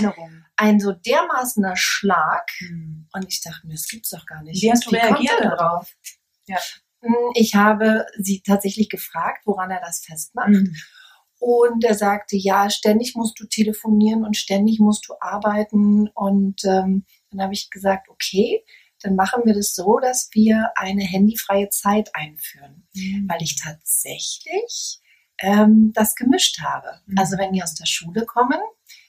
ein 0.57 0.81
so 0.81 0.93
dermaßener 0.93 1.75
Schlag. 1.77 2.49
Hm. 2.59 3.09
Und 3.13 3.27
ich 3.29 3.41
dachte 3.43 3.67
mir, 3.67 3.75
das 3.75 3.89
gibt's 3.89 4.11
doch 4.11 4.27
gar 4.27 4.43
nicht. 4.43 4.63
Wie 4.63 4.71
hast 4.71 4.87
du 4.87 4.91
reagiert 4.91 5.41
er 5.41 5.57
darauf? 5.57 5.91
Ja. 6.47 6.59
Hm, 7.03 7.15
Ich 7.35 7.55
habe 7.55 8.07
sie 8.19 8.43
tatsächlich 8.45 8.89
gefragt, 8.89 9.43
woran 9.45 9.71
er 9.71 9.81
das 9.81 10.05
festmacht. 10.05 10.49
Hm. 10.49 10.75
Und 11.41 11.85
er 11.85 11.95
sagte, 11.95 12.37
ja, 12.37 12.69
ständig 12.71 13.15
musst 13.15 13.39
du 13.39 13.47
telefonieren 13.47 14.25
und 14.25 14.37
ständig 14.37 14.81
musst 14.81 15.09
du 15.09 15.15
arbeiten. 15.21 16.09
Und 16.15 16.65
ähm, 16.65 17.07
dann 17.31 17.43
habe 17.43 17.55
ich 17.55 17.71
gesagt, 17.71 18.09
okay, 18.09 18.65
dann 19.03 19.15
machen 19.15 19.43
wir 19.45 19.55
das 19.55 19.75
so, 19.75 19.99
dass 19.99 20.29
wir 20.33 20.73
eine 20.75 21.05
handyfreie 21.05 21.69
Zeit 21.69 22.11
einführen, 22.15 22.89
weil 23.27 23.43
ich 23.43 23.57
tatsächlich 23.61 25.01
ähm, 25.41 25.93
das 25.95 26.15
gemischt 26.15 26.61
habe. 26.61 27.01
Mhm. 27.07 27.19
Also 27.19 27.39
wenn 27.39 27.53
die 27.53 27.63
aus 27.63 27.75
der 27.75 27.87
Schule 27.87 28.27
kommen, 28.27 28.59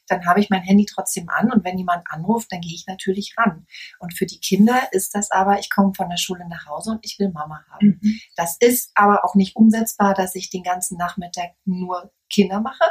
dann 0.07 0.25
habe 0.25 0.39
ich 0.39 0.49
mein 0.49 0.63
Handy 0.63 0.85
trotzdem 0.85 1.29
an 1.29 1.51
und 1.51 1.63
wenn 1.63 1.77
jemand 1.77 2.03
anruft, 2.09 2.51
dann 2.51 2.61
gehe 2.61 2.73
ich 2.73 2.87
natürlich 2.87 3.35
ran. 3.37 3.67
Und 3.99 4.17
für 4.17 4.25
die 4.25 4.39
Kinder 4.39 4.91
ist 4.91 5.13
das 5.13 5.29
aber, 5.29 5.59
ich 5.59 5.69
komme 5.69 5.93
von 5.93 6.09
der 6.09 6.17
Schule 6.17 6.47
nach 6.49 6.65
Hause 6.65 6.91
und 6.91 7.05
ich 7.05 7.19
will 7.19 7.29
Mama 7.29 7.63
haben. 7.69 7.99
Mhm. 8.01 8.19
Das 8.35 8.57
ist 8.59 8.91
aber 8.95 9.23
auch 9.23 9.35
nicht 9.35 9.55
umsetzbar, 9.55 10.13
dass 10.13 10.35
ich 10.35 10.49
den 10.49 10.63
ganzen 10.63 10.97
Nachmittag 10.97 11.51
nur 11.65 12.11
Kinder 12.31 12.59
mache. 12.59 12.85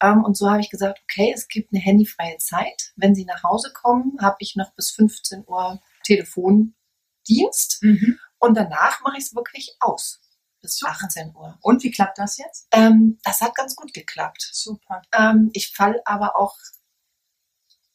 Ähm, 0.00 0.24
und 0.24 0.36
so 0.36 0.50
habe 0.50 0.60
ich 0.60 0.70
gesagt, 0.70 1.00
okay, 1.02 1.32
es 1.34 1.48
gibt 1.48 1.72
eine 1.72 1.82
handyfreie 1.82 2.38
Zeit. 2.38 2.92
Wenn 2.96 3.14
sie 3.14 3.24
nach 3.24 3.42
Hause 3.42 3.72
kommen, 3.72 4.18
habe 4.20 4.36
ich 4.38 4.56
noch 4.56 4.72
bis 4.74 4.90
15 4.92 5.44
Uhr 5.46 5.80
Telefondienst 6.02 7.82
Mhm. 7.82 8.18
und 8.38 8.54
danach 8.56 9.00
mache 9.02 9.16
ich 9.18 9.24
es 9.24 9.34
wirklich 9.34 9.76
aus. 9.80 10.20
Bis 10.60 10.76
Super. 10.76 10.92
18 10.92 11.34
Uhr. 11.34 11.58
Und 11.60 11.82
wie 11.82 11.90
klappt 11.90 12.18
das 12.18 12.38
jetzt? 12.38 12.68
Ähm, 12.70 13.18
das 13.24 13.40
hat 13.40 13.54
ganz 13.56 13.74
gut 13.74 13.92
geklappt. 13.92 14.48
Super. 14.52 15.02
Ähm, 15.12 15.50
ich 15.54 15.72
falle 15.74 16.00
aber 16.04 16.36
auch 16.36 16.56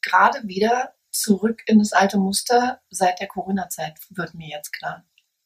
gerade 0.02 0.46
wieder 0.46 0.94
zurück 1.10 1.62
in 1.66 1.78
das 1.78 1.92
alte 1.92 2.18
Muster 2.18 2.80
seit 2.90 3.20
der 3.20 3.26
Corona-Zeit, 3.28 3.98
wird 4.10 4.34
mir 4.34 4.48
jetzt 4.48 4.72
klar. 4.72 5.04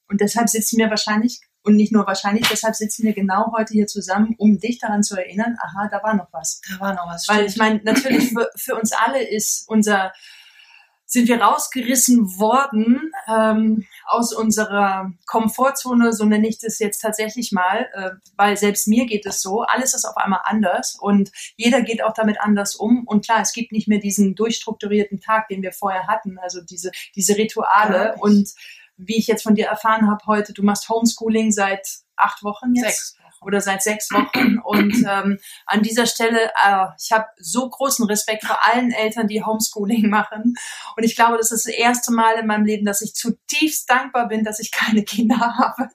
Und 0.08 0.20
deshalb 0.20 0.48
sitzen 0.48 0.78
wir 0.78 0.90
wahrscheinlich, 0.90 1.40
und 1.62 1.76
nicht 1.76 1.92
nur 1.92 2.06
wahrscheinlich, 2.06 2.48
deshalb 2.48 2.74
sitzen 2.74 3.04
wir 3.04 3.14
genau 3.14 3.52
heute 3.56 3.72
hier 3.72 3.86
zusammen, 3.86 4.34
um 4.36 4.58
dich 4.58 4.78
daran 4.80 5.04
zu 5.04 5.16
erinnern, 5.16 5.56
aha, 5.62 5.88
da 5.88 6.02
war 6.02 6.14
noch 6.14 6.32
was. 6.32 6.60
Da 6.68 6.80
war 6.80 6.92
noch 6.94 7.06
was. 7.06 7.28
Weil 7.28 7.46
ich 7.46 7.56
meine, 7.56 7.80
natürlich 7.84 8.30
für, 8.30 8.50
für 8.56 8.74
uns 8.74 8.92
alle 8.92 9.22
ist 9.22 9.68
unser, 9.68 10.12
sind 11.12 11.28
wir 11.28 11.42
rausgerissen 11.42 12.38
worden 12.38 13.12
ähm, 13.28 13.84
aus 14.06 14.34
unserer 14.34 15.12
Komfortzone, 15.26 16.14
so 16.14 16.24
nenne 16.24 16.48
ich 16.48 16.58
das 16.58 16.78
jetzt 16.78 17.00
tatsächlich 17.00 17.52
mal, 17.52 17.86
äh, 17.92 18.10
weil 18.36 18.56
selbst 18.56 18.88
mir 18.88 19.04
geht 19.04 19.26
es 19.26 19.42
so, 19.42 19.60
alles 19.60 19.94
ist 19.94 20.06
auf 20.06 20.16
einmal 20.16 20.40
anders 20.44 20.96
und 20.98 21.30
jeder 21.56 21.82
geht 21.82 22.02
auch 22.02 22.14
damit 22.14 22.40
anders 22.40 22.74
um. 22.76 23.06
Und 23.06 23.26
klar, 23.26 23.42
es 23.42 23.52
gibt 23.52 23.72
nicht 23.72 23.88
mehr 23.88 23.98
diesen 23.98 24.34
durchstrukturierten 24.34 25.20
Tag, 25.20 25.48
den 25.48 25.62
wir 25.62 25.72
vorher 25.72 26.06
hatten, 26.06 26.38
also 26.38 26.62
diese, 26.62 26.90
diese 27.14 27.36
Rituale. 27.36 28.12
nicht. 28.12 28.22
Und 28.22 28.48
wie 28.96 29.18
ich 29.18 29.26
jetzt 29.26 29.42
von 29.42 29.54
dir 29.54 29.66
erfahren 29.66 30.10
habe 30.10 30.24
heute, 30.26 30.54
du 30.54 30.62
machst 30.62 30.88
Homeschooling 30.88 31.52
seit 31.52 31.86
acht 32.16 32.42
Wochen 32.42 32.74
jetzt 32.74 32.86
Sechs 32.86 33.16
Wochen. 33.18 33.21
Oder 33.44 33.60
seit 33.60 33.82
sechs 33.82 34.10
Wochen. 34.10 34.58
Und 34.58 34.94
ähm, 35.08 35.38
an 35.66 35.82
dieser 35.82 36.06
Stelle, 36.06 36.50
äh, 36.64 36.86
ich 37.00 37.12
habe 37.12 37.26
so 37.38 37.68
großen 37.68 38.06
Respekt 38.06 38.44
vor 38.44 38.58
allen 38.64 38.92
Eltern, 38.92 39.26
die 39.28 39.42
Homeschooling 39.42 40.08
machen. 40.08 40.54
Und 40.96 41.02
ich 41.04 41.16
glaube, 41.16 41.36
das 41.36 41.52
ist 41.52 41.66
das 41.66 41.74
erste 41.74 42.12
Mal 42.12 42.38
in 42.38 42.46
meinem 42.46 42.64
Leben, 42.64 42.84
dass 42.84 43.02
ich 43.02 43.14
zutiefst 43.14 43.88
dankbar 43.90 44.28
bin, 44.28 44.44
dass 44.44 44.58
ich 44.60 44.70
keine 44.70 45.02
Kinder 45.04 45.38
habe. 45.58 45.90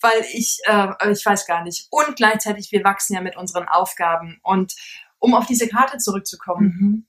Weil 0.00 0.24
ich, 0.32 0.58
äh, 0.66 1.10
ich 1.10 1.24
weiß 1.26 1.46
gar 1.46 1.64
nicht. 1.64 1.88
Und 1.90 2.14
gleichzeitig, 2.16 2.70
wir 2.70 2.84
wachsen 2.84 3.14
ja 3.14 3.20
mit 3.20 3.36
unseren 3.36 3.66
Aufgaben. 3.68 4.38
Und 4.42 4.76
um 5.18 5.34
auf 5.34 5.46
diese 5.46 5.68
Karte 5.68 5.98
zurückzukommen, 5.98 6.66
Mhm. 6.78 7.06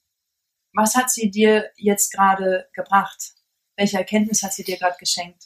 was 0.73 0.95
hat 0.95 1.11
sie 1.11 1.29
dir 1.29 1.69
jetzt 1.75 2.11
gerade 2.13 2.67
gebracht? 2.73 3.33
Welche 3.75 3.97
Erkenntnis 3.97 4.41
hat 4.43 4.53
sie 4.53 4.63
dir 4.63 4.77
gerade 4.77 4.97
geschenkt? 4.99 5.45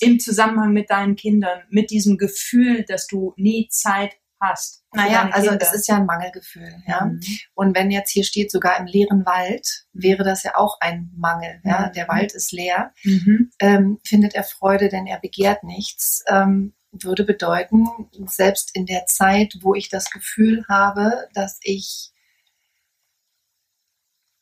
Im 0.00 0.20
Zusammenhang 0.20 0.72
mit 0.72 0.90
deinen 0.90 1.16
Kindern, 1.16 1.62
mit 1.70 1.90
diesem 1.90 2.18
Gefühl, 2.18 2.84
dass 2.84 3.06
du 3.06 3.34
nie 3.36 3.68
Zeit 3.70 4.16
hast. 4.40 4.84
Naja, 4.92 5.28
also 5.32 5.50
Kinder. 5.50 5.66
es 5.66 5.74
ist 5.74 5.88
ja 5.88 5.96
ein 5.96 6.06
Mangelgefühl, 6.06 6.82
ja. 6.86 7.06
Mhm. 7.06 7.20
Und 7.54 7.76
wenn 7.76 7.90
jetzt 7.90 8.10
hier 8.10 8.24
steht, 8.24 8.50
sogar 8.50 8.78
im 8.78 8.86
leeren 8.86 9.26
Wald, 9.26 9.86
wäre 9.92 10.24
das 10.24 10.42
ja 10.42 10.56
auch 10.56 10.78
ein 10.80 11.10
Mangel, 11.16 11.60
ja. 11.64 11.88
Mhm. 11.88 11.92
Der 11.92 12.08
Wald 12.08 12.32
ist 12.32 12.52
leer. 12.52 12.92
Mhm. 13.04 13.50
ähm, 13.58 13.98
findet 14.04 14.34
er 14.34 14.44
Freude, 14.44 14.88
denn 14.88 15.06
er 15.06 15.18
begehrt 15.18 15.64
nichts, 15.64 16.22
ähm, 16.28 16.74
würde 16.92 17.24
bedeuten, 17.24 17.86
selbst 18.26 18.74
in 18.74 18.86
der 18.86 19.06
Zeit, 19.06 19.58
wo 19.60 19.74
ich 19.74 19.88
das 19.88 20.10
Gefühl 20.10 20.64
habe, 20.68 21.28
dass 21.34 21.58
ich 21.62 22.12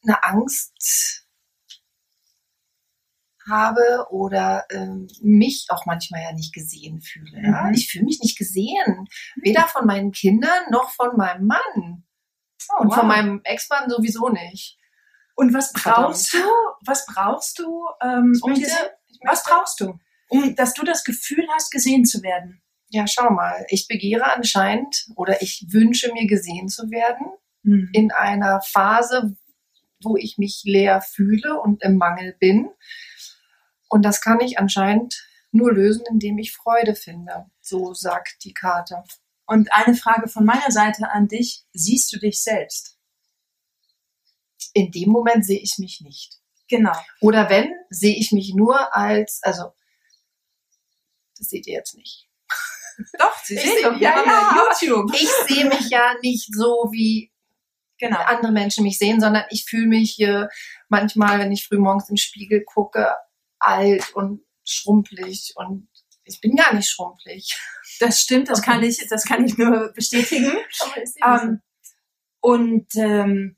eine 0.05 0.23
Angst 0.23 1.26
habe 3.49 4.07
oder 4.11 4.65
ähm, 4.71 5.09
mich 5.23 5.67
auch 5.71 5.87
manchmal 5.87 6.23
ja 6.23 6.33
nicht 6.33 6.53
gesehen 6.53 7.01
fühle. 7.01 7.41
Ja? 7.43 7.65
Mhm. 7.65 7.75
Ich 7.75 7.91
fühle 7.91 8.05
mich 8.05 8.21
nicht 8.23 8.37
gesehen, 8.39 9.07
weder 9.43 9.63
von 9.69 9.87
meinen 9.87 10.13
Kindern 10.13 10.71
noch 10.71 10.91
von 10.91 11.17
meinem 11.17 11.47
Mann 11.47 12.03
Oh, 12.69 12.83
und 12.83 12.89
wow. 12.89 12.97
von 12.97 13.07
meinem 13.09 13.41
Ex-Mann 13.45 13.89
sowieso 13.89 14.29
nicht. 14.29 14.77
Und 15.37 15.55
was 15.55 15.71
Verdammt. 15.71 16.07
brauchst 16.07 16.35
du? 16.35 16.39
Was 16.85 17.07
brauchst 17.07 17.59
du? 17.61 17.85
Ähm, 18.03 18.37
um 18.43 18.55
diese, 18.55 18.77
was 19.25 19.45
brauchst 19.45 19.79
du? 19.81 19.99
Um, 20.29 20.57
dass 20.57 20.75
du 20.75 20.83
das 20.85 21.05
Gefühl 21.05 21.47
hast, 21.55 21.71
gesehen 21.71 22.05
zu 22.05 22.23
werden. 22.25 22.61
Ja, 22.89 23.07
schau 23.07 23.31
mal, 23.31 23.65
ich 23.69 23.87
begehre 23.87 24.33
anscheinend 24.35 25.07
oder 25.15 25.43
ich 25.43 25.67
wünsche 25.71 26.13
mir 26.13 26.27
gesehen 26.27 26.69
zu 26.69 26.91
werden 26.91 27.27
Mhm. 27.63 27.91
in 27.93 28.11
einer 28.13 28.61
Phase, 28.63 29.37
wo 30.03 30.17
ich 30.17 30.37
mich 30.39 30.63
leer 30.65 31.01
fühle 31.03 31.61
und 31.61 31.83
im 31.85 31.97
Mangel 31.99 32.37
bin. 32.41 32.69
Und 33.97 34.03
das 34.03 34.21
kann 34.21 34.41
ich 34.41 34.59
anscheinend 34.59 35.27
nur 35.53 35.73
lösen, 35.73 36.05
indem 36.11 36.37
ich 36.37 36.53
Freude 36.53 36.95
finde. 36.95 37.47
So 37.63 37.95
sagt 37.95 38.45
die 38.45 38.53
Karte. 38.53 39.03
Und 39.47 39.73
eine 39.73 39.95
Frage 39.97 40.29
von 40.29 40.45
meiner 40.45 40.71
Seite 40.71 41.09
an 41.11 41.29
dich. 41.29 41.65
Siehst 41.73 42.13
du 42.13 42.19
dich 42.19 42.43
selbst? 42.43 42.99
In 44.75 44.91
dem 44.91 45.09
Moment 45.09 45.47
sehe 45.47 45.59
ich 45.61 45.77
mich 45.79 46.03
nicht. 46.03 46.35
Genau. 46.69 46.93
Oder 47.23 47.49
wenn, 47.49 47.73
sehe 47.89 48.15
ich 48.17 48.33
mich 48.33 48.53
nur 48.55 48.95
als, 48.95 49.41
also, 49.45 49.73
das 51.39 51.49
seht 51.49 51.67
ihr 51.67 51.73
jetzt 51.73 51.97
nicht. 51.97 52.29
Doch, 53.19 53.35
sie 53.45 53.55
Ich 53.55 53.63
sehen 53.63 53.73
seh- 53.79 53.83
doch, 53.85 53.97
ja. 53.99 54.23
ja 54.27 54.57
YouTube. 54.83 55.11
Ich 55.15 55.31
sehe 55.49 55.65
mich 55.65 55.89
ja 55.89 56.17
nicht 56.23 56.51
so, 56.55 56.89
wie 56.93 57.33
Genau. 57.99 58.19
andere 58.19 58.53
Menschen 58.53 58.85
mich 58.85 58.99
sehen, 58.99 59.23
sondern 59.23 59.45
ich 59.49 59.65
fühle 59.65 59.87
mich 59.87 60.11
hier 60.13 60.51
manchmal, 60.91 61.39
wenn 61.39 61.51
ich 61.51 61.67
früh 61.67 61.79
morgens 61.79 62.11
im 62.11 62.19
Spiegel 62.19 62.63
gucke, 62.63 63.15
alt 63.67 64.15
und 64.15 64.43
schrumpelig 64.65 65.53
und 65.57 65.89
ich 66.25 66.41
bin 66.41 66.57
gar 66.57 66.75
nicht 66.75 66.89
schrumpelig. 66.89 67.57
Das 68.01 68.21
stimmt, 68.21 68.49
das 68.49 68.61
kann 68.63 68.83
ich, 68.83 69.07
das 69.09 69.25
kann 69.25 69.45
ich 69.45 69.57
nur 69.57 69.93
bestätigen. 69.95 70.53
Ähm, 71.25 71.63
und 72.41 72.87
ähm, 72.97 73.57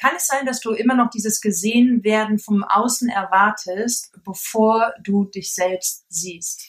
kann 0.00 0.12
es 0.16 0.26
sein, 0.26 0.46
dass 0.46 0.60
du 0.60 0.72
immer 0.72 0.94
noch 0.94 1.10
dieses 1.10 1.40
Gesehenwerden 1.40 2.38
vom 2.38 2.64
Außen 2.64 3.08
erwartest, 3.08 4.12
bevor 4.24 4.94
du 5.02 5.24
dich 5.24 5.54
selbst 5.54 6.06
siehst? 6.08 6.62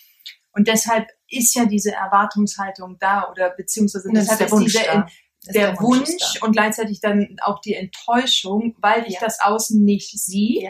Und 0.51 0.67
deshalb 0.67 1.07
ist 1.29 1.55
ja 1.55 1.65
diese 1.65 1.91
Erwartungshaltung 1.93 2.97
da 2.99 3.29
oder 3.29 3.51
beziehungsweise 3.51 4.09
deshalb 4.11 4.41
ist 4.41 4.49
der 4.49 4.51
Wunsch 4.51 4.73
diese, 4.73 4.83
da. 4.85 5.01
Das 5.01 5.47
ist 5.47 5.55
der, 5.55 5.79
Wunsch, 5.79 6.09
ist 6.09 6.37
da. 6.41 6.45
und 6.45 6.51
gleichzeitig 6.53 6.99
dann 6.99 7.37
auch 7.41 7.61
die 7.61 7.75
Enttäuschung, 7.75 8.75
weil 8.79 9.03
dich 9.03 9.13
Ja. 9.15 9.19
das 9.21 9.39
Außen 9.39 9.83
nicht 9.83 10.19
sieht. 10.19 10.63
Ja. 10.63 10.69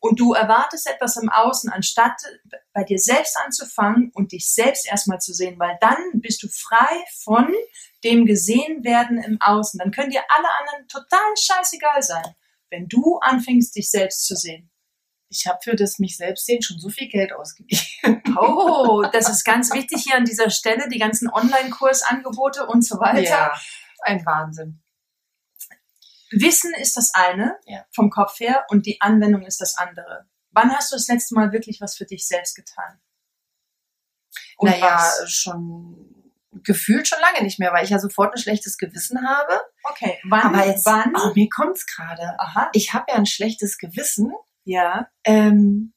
Und 0.00 0.18
du 0.18 0.32
erwartest 0.32 0.88
etwas 0.88 1.18
im 1.18 1.28
Außen, 1.28 1.70
anstatt 1.70 2.14
bei 2.72 2.84
dir 2.84 2.98
selbst 2.98 3.36
anzufangen 3.44 4.10
und 4.14 4.32
dich 4.32 4.50
selbst 4.50 4.86
erstmal 4.88 5.20
zu 5.20 5.34
sehen, 5.34 5.58
weil 5.58 5.76
dann 5.80 5.98
bist 6.14 6.42
du 6.42 6.48
frei 6.48 7.04
von 7.22 7.52
dem 8.02 8.24
Gesehenwerden 8.24 9.22
im 9.22 9.38
Außen. 9.40 9.78
Dann 9.78 9.90
können 9.90 10.10
dir 10.10 10.22
alle 10.28 10.48
anderen 10.60 10.88
total 10.88 11.36
scheißegal 11.38 12.02
sein, 12.02 12.34
wenn 12.70 12.88
du 12.88 13.18
anfängst, 13.18 13.76
dich 13.76 13.90
selbst 13.90 14.24
zu 14.24 14.36
sehen. 14.36 14.70
Ich 15.28 15.46
habe 15.46 15.58
für 15.62 15.76
das 15.76 15.98
mich 15.98 16.16
selbst 16.16 16.46
sehen 16.46 16.62
schon 16.62 16.78
so 16.78 16.88
viel 16.88 17.08
Geld 17.08 17.32
ausgegeben. 17.32 18.22
Oh, 18.36 19.04
das 19.12 19.28
ist 19.28 19.44
ganz 19.44 19.72
wichtig 19.72 20.04
hier 20.04 20.16
an 20.16 20.24
dieser 20.24 20.50
Stelle, 20.50 20.88
die 20.88 20.98
ganzen 20.98 21.28
Online-Kursangebote 21.28 22.66
und 22.66 22.84
so 22.84 22.98
weiter. 22.98 23.52
ein 24.04 24.24
Wahnsinn. 24.24 24.80
Wissen 26.30 26.72
ist 26.74 26.96
das 26.96 27.12
eine 27.14 27.56
Ja. 27.66 27.84
vom 27.94 28.10
Kopf 28.10 28.38
her 28.40 28.64
und 28.68 28.86
die 28.86 29.00
Anwendung 29.00 29.42
ist 29.42 29.60
das 29.60 29.76
andere. 29.76 30.26
Wann 30.52 30.74
hast 30.74 30.90
du 30.92 30.96
das 30.96 31.08
letzte 31.08 31.34
Mal 31.34 31.52
wirklich 31.52 31.80
was 31.80 31.96
für 31.96 32.04
dich 32.04 32.26
selbst 32.26 32.54
getan? 32.56 33.00
Und 34.56 34.70
naja, 34.70 34.96
was? 34.96 35.30
schon 35.30 36.14
gefühlt 36.62 37.06
schon 37.08 37.20
lange 37.20 37.42
nicht 37.44 37.58
mehr, 37.58 37.72
weil 37.72 37.84
ich 37.84 37.90
ja 37.90 37.98
sofort 37.98 38.34
ein 38.34 38.38
schlechtes 38.40 38.76
Gewissen 38.76 39.26
habe. 39.26 39.60
Okay, 39.84 40.18
wann? 40.24 40.42
Aber 40.54 40.66
jetzt, 40.66 40.84
wann? 40.86 41.12
oh, 41.16 41.32
mir 41.34 41.48
kommt's 41.48 41.86
gerade. 41.86 42.38
Aha, 42.40 42.68
Ich 42.74 42.92
habe 42.92 43.06
ja 43.08 43.14
ein 43.16 43.26
schlechtes 43.26 43.78
Gewissen, 43.78 44.32
ja. 44.64 45.08
ähm, 45.24 45.94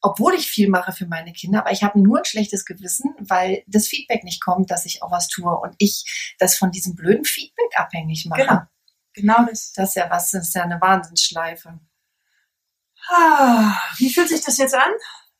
obwohl 0.00 0.34
ich 0.34 0.48
viel 0.50 0.68
mache 0.68 0.90
für 0.92 1.06
meine 1.06 1.32
Kinder, 1.32 1.60
aber 1.60 1.70
ich 1.70 1.84
habe 1.84 2.00
nur 2.00 2.18
ein 2.18 2.24
schlechtes 2.24 2.64
Gewissen, 2.64 3.14
weil 3.20 3.62
das 3.68 3.86
Feedback 3.86 4.24
nicht 4.24 4.42
kommt, 4.42 4.70
dass 4.72 4.84
ich 4.84 5.02
auch 5.02 5.12
was 5.12 5.28
tue 5.28 5.56
und 5.56 5.74
ich 5.78 6.34
das 6.40 6.56
von 6.58 6.72
diesem 6.72 6.96
blöden 6.96 7.24
Feedback 7.24 7.70
abhängig 7.76 8.26
mache. 8.28 8.40
Genau. 8.42 8.60
Genau 9.14 9.44
das. 9.48 9.72
Das 9.72 9.90
ist 9.90 9.94
ja 9.96 10.08
was, 10.10 10.30
das 10.30 10.48
ist 10.48 10.54
ja 10.54 10.62
eine 10.62 10.80
Wahnsinnsschleife. 10.80 11.78
Ah, 13.10 13.74
Wie 13.98 14.12
fühlt 14.12 14.28
sich 14.28 14.42
das 14.44 14.58
jetzt 14.58 14.74
an? 14.74 14.90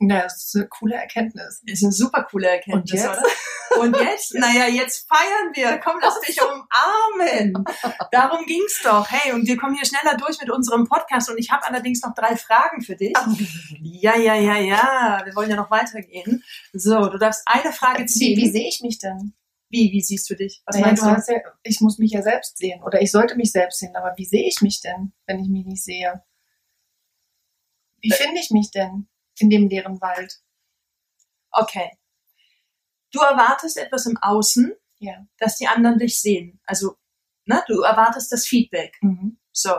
Ja, 0.01 0.23
das 0.23 0.47
ist 0.47 0.57
eine 0.57 0.67
coole 0.67 0.97
Erkenntnis. 0.97 1.63
Ist 1.65 1.85
eine 1.85 1.93
super 1.93 2.25
coole 2.25 2.49
Erkenntnis, 2.49 2.91
Und 2.93 2.99
jetzt? 3.01 3.07
oder? 3.09 3.81
Und 3.81 3.97
jetzt? 3.97 4.35
Naja, 4.39 4.67
jetzt 4.67 5.07
feiern 5.09 5.53
wir. 5.55 5.79
Komm, 5.79 5.99
lass 6.03 6.21
dich 6.21 6.39
umarmen. 6.43 7.65
Darum 8.11 8.45
ging's 8.47 8.81
doch. 8.83 9.09
Hey, 9.09 9.33
und 9.33 9.47
wir 9.47 9.57
kommen 9.57 9.77
hier 9.77 9.87
schneller 9.87 10.17
durch 10.17 10.41
mit 10.41 10.51
unserem 10.51 10.89
Podcast. 10.89 11.31
Und 11.31 11.39
ich 11.39 11.51
habe 11.53 11.65
allerdings 11.67 12.03
noch 12.03 12.15
drei 12.15 12.37
Fragen 12.37 12.83
für 12.83 12.97
dich. 12.97 13.15
Ja, 13.81 14.17
ja, 14.17 14.35
ja, 14.35 14.57
ja. 14.57 15.21
Wir 15.25 15.33
wollen 15.37 15.49
ja 15.51 15.55
noch 15.55 15.71
weitergehen. 15.71 16.43
So, 16.73 17.07
du 17.09 17.19
darfst 17.19 17.43
eine 17.47 17.73
Frage 17.73 18.03
Wie, 18.03 18.07
ziehen. 18.07 18.37
wie 18.37 18.51
sehe 18.51 18.69
ich 18.69 18.81
mich 18.83 18.99
denn? 18.99 19.33
Wie, 19.73 19.91
wie 19.91 20.03
siehst 20.03 20.29
du 20.29 20.37
dich? 20.37 20.63
Was 20.67 20.77
naja, 20.77 20.87
meinst 20.89 21.03
du? 21.03 21.07
Hast 21.07 21.29
ja, 21.31 21.41
ich 21.63 21.81
muss 21.81 21.97
mich 21.97 22.11
ja 22.11 22.21
selbst 22.21 22.59
sehen 22.59 22.83
oder 22.83 23.01
ich 23.01 23.11
sollte 23.11 23.37
mich 23.37 23.53
selbst 23.53 23.79
sehen, 23.79 23.97
aber 23.97 24.13
wie 24.19 24.27
sehe 24.27 24.47
ich 24.47 24.61
mich 24.61 24.83
denn, 24.83 25.15
wenn 25.25 25.41
ich 25.41 25.49
mich 25.49 25.65
nicht 25.65 25.83
sehe? 25.83 26.23
Wie 28.03 28.11
äh. 28.11 28.15
finde 28.15 28.39
ich 28.39 28.51
mich 28.51 28.71
denn 28.71 29.09
in 29.39 29.49
dem 29.49 29.69
leeren 29.69 29.99
Wald? 30.03 30.43
Okay. 31.53 31.91
Du 33.13 33.21
erwartest 33.21 33.79
etwas 33.79 34.05
im 34.05 34.19
Außen, 34.19 34.75
ja. 34.99 35.27
dass 35.39 35.57
die 35.57 35.67
anderen 35.67 35.99
dich 35.99 36.21
sehen. 36.21 36.61
Also, 36.67 36.99
ne, 37.47 37.65
du 37.67 37.81
erwartest 37.81 38.31
das 38.31 38.47
Feedback. 38.47 38.99
Mhm. 39.01 39.39
So. 39.53 39.73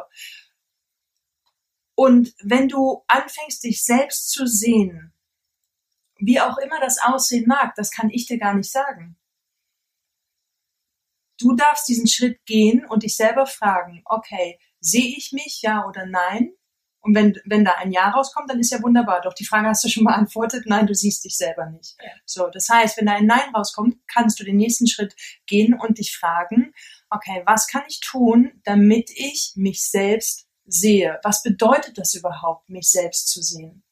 Und 1.93 2.33
wenn 2.41 2.67
du 2.67 3.03
anfängst, 3.07 3.63
dich 3.63 3.85
selbst 3.85 4.31
zu 4.31 4.47
sehen, 4.47 5.13
wie 6.17 6.41
auch 6.41 6.57
immer 6.57 6.79
das 6.79 6.97
aussehen 6.99 7.45
mag, 7.45 7.75
das 7.75 7.91
kann 7.91 8.09
ich 8.09 8.25
dir 8.25 8.39
gar 8.39 8.55
nicht 8.55 8.71
sagen. 8.71 9.17
Du 11.43 11.53
darfst 11.55 11.89
diesen 11.89 12.07
Schritt 12.07 12.45
gehen 12.45 12.85
und 12.85 13.03
dich 13.03 13.17
selber 13.17 13.45
fragen, 13.45 14.01
okay, 14.05 14.59
sehe 14.79 15.13
ich 15.17 15.33
mich, 15.33 15.61
ja 15.61 15.85
oder 15.85 16.05
nein? 16.05 16.53
Und 17.01 17.15
wenn, 17.15 17.37
wenn 17.43 17.65
da 17.65 17.73
ein 17.79 17.91
Ja 17.91 18.11
rauskommt, 18.11 18.49
dann 18.49 18.61
ist 18.61 18.71
ja 18.71 18.81
wunderbar. 18.81 19.19
Doch 19.19 19.33
die 19.33 19.43
Frage 19.43 19.67
hast 19.67 19.83
du 19.83 19.89
schon 19.89 20.05
beantwortet. 20.05 20.63
Nein, 20.67 20.87
du 20.87 20.95
siehst 20.95 21.25
dich 21.25 21.35
selber 21.35 21.65
nicht. 21.65 21.97
Ja. 22.01 22.11
So, 22.25 22.47
das 22.47 22.69
heißt, 22.69 22.97
wenn 22.97 23.07
da 23.07 23.15
ein 23.15 23.25
Nein 23.25 23.53
rauskommt, 23.53 23.97
kannst 24.07 24.39
du 24.39 24.45
den 24.45 24.55
nächsten 24.55 24.87
Schritt 24.87 25.13
gehen 25.45 25.73
und 25.73 25.97
dich 25.97 26.15
fragen, 26.15 26.73
okay, 27.09 27.43
was 27.45 27.67
kann 27.67 27.83
ich 27.89 27.99
tun, 27.99 28.53
damit 28.63 29.09
ich 29.09 29.51
mich 29.55 29.83
selbst 29.83 30.47
sehe? 30.63 31.19
Was 31.23 31.43
bedeutet 31.43 31.97
das 31.97 32.13
überhaupt, 32.13 32.69
mich 32.69 32.89
selbst 32.89 33.27
zu 33.27 33.41
sehen? 33.41 33.83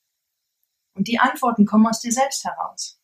Und 0.93 1.10
die 1.10 1.20
Antworten 1.20 1.65
kommen 1.65 1.88
aus 1.88 2.00
dir 2.00 2.13
selbst 2.13 2.46
heraus. 2.46 3.00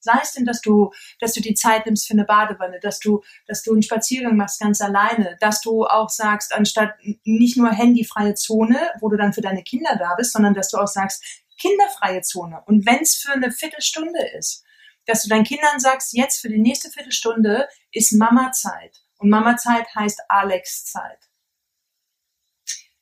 Sei 0.00 0.18
es 0.22 0.32
denn, 0.32 0.46
dass 0.46 0.60
du, 0.60 0.92
dass 1.20 1.34
du 1.34 1.40
die 1.40 1.54
Zeit 1.54 1.86
nimmst 1.86 2.06
für 2.06 2.14
eine 2.14 2.24
Badewanne, 2.24 2.80
dass 2.80 2.98
du, 2.98 3.22
dass 3.46 3.62
du 3.62 3.72
einen 3.72 3.82
Spaziergang 3.82 4.36
machst 4.36 4.60
ganz 4.60 4.80
alleine, 4.80 5.36
dass 5.40 5.60
du 5.60 5.84
auch 5.86 6.08
sagst, 6.08 6.54
anstatt 6.54 6.94
nicht 7.24 7.56
nur 7.56 7.70
handyfreie 7.70 8.34
Zone, 8.34 8.78
wo 9.00 9.08
du 9.08 9.16
dann 9.16 9.32
für 9.32 9.42
deine 9.42 9.62
Kinder 9.62 9.96
da 9.98 10.14
bist, 10.16 10.32
sondern 10.32 10.54
dass 10.54 10.70
du 10.70 10.78
auch 10.78 10.88
sagst, 10.88 11.22
kinderfreie 11.58 12.22
Zone. 12.22 12.62
Und 12.66 12.86
wenn 12.86 13.00
es 13.00 13.16
für 13.16 13.32
eine 13.32 13.52
Viertelstunde 13.52 14.26
ist, 14.38 14.64
dass 15.06 15.22
du 15.22 15.28
deinen 15.28 15.44
Kindern 15.44 15.78
sagst, 15.78 16.12
jetzt 16.12 16.40
für 16.40 16.48
die 16.48 16.58
nächste 16.58 16.90
Viertelstunde 16.90 17.68
ist 17.92 18.12
Mama-Zeit. 18.12 19.02
Und 19.18 19.28
Mama-Zeit 19.28 19.86
heißt 19.94 20.20
Alex-Zeit. 20.28 21.28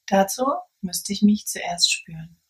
Dazu 0.07 0.45
müsste 0.81 1.13
ich 1.13 1.23
mich 1.23 1.47
zuerst 1.47 1.93
spüren. 1.93 2.41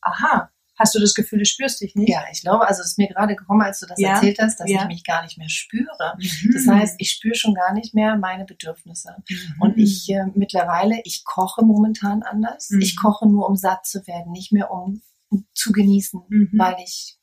Aha, 0.00 0.50
Hast 0.78 0.94
du 0.94 1.00
das 1.00 1.14
Gefühl, 1.14 1.38
du 1.38 1.44
spürst 1.46 1.80
dich 1.80 1.94
nicht? 1.94 2.10
Ja, 2.10 2.24
ich 2.30 2.42
glaube, 2.42 2.68
also 2.68 2.82
es 2.82 2.88
ist 2.88 2.98
mir 2.98 3.08
gerade 3.08 3.34
gekommen, 3.34 3.62
als 3.62 3.80
du 3.80 3.86
das 3.86 3.98
ja? 3.98 4.14
erzählt 4.14 4.38
hast, 4.38 4.60
dass 4.60 4.70
ja. 4.70 4.82
ich 4.82 4.88
mich 4.88 5.04
gar 5.04 5.22
nicht 5.22 5.38
mehr 5.38 5.48
spüre. 5.48 6.16
Mhm. 6.18 6.52
Das 6.52 6.66
heißt, 6.66 6.96
ich 6.98 7.10
spüre 7.10 7.34
schon 7.34 7.54
gar 7.54 7.72
nicht 7.72 7.94
mehr 7.94 8.16
meine 8.16 8.44
Bedürfnisse. 8.44 9.16
Mhm. 9.28 9.60
Und 9.60 9.78
ich 9.78 10.08
äh, 10.10 10.26
mittlerweile, 10.34 11.00
ich 11.04 11.24
koche 11.24 11.64
momentan 11.64 12.22
anders. 12.22 12.70
Mhm. 12.70 12.80
Ich 12.80 12.96
koche 12.96 13.26
nur, 13.26 13.48
um 13.48 13.56
satt 13.56 13.86
zu 13.86 14.06
werden, 14.06 14.32
nicht 14.32 14.52
mehr 14.52 14.70
um, 14.70 15.02
um 15.30 15.46
zu 15.54 15.72
genießen, 15.72 16.20
mhm. 16.28 16.50
weil 16.52 16.76
ich 16.84 17.18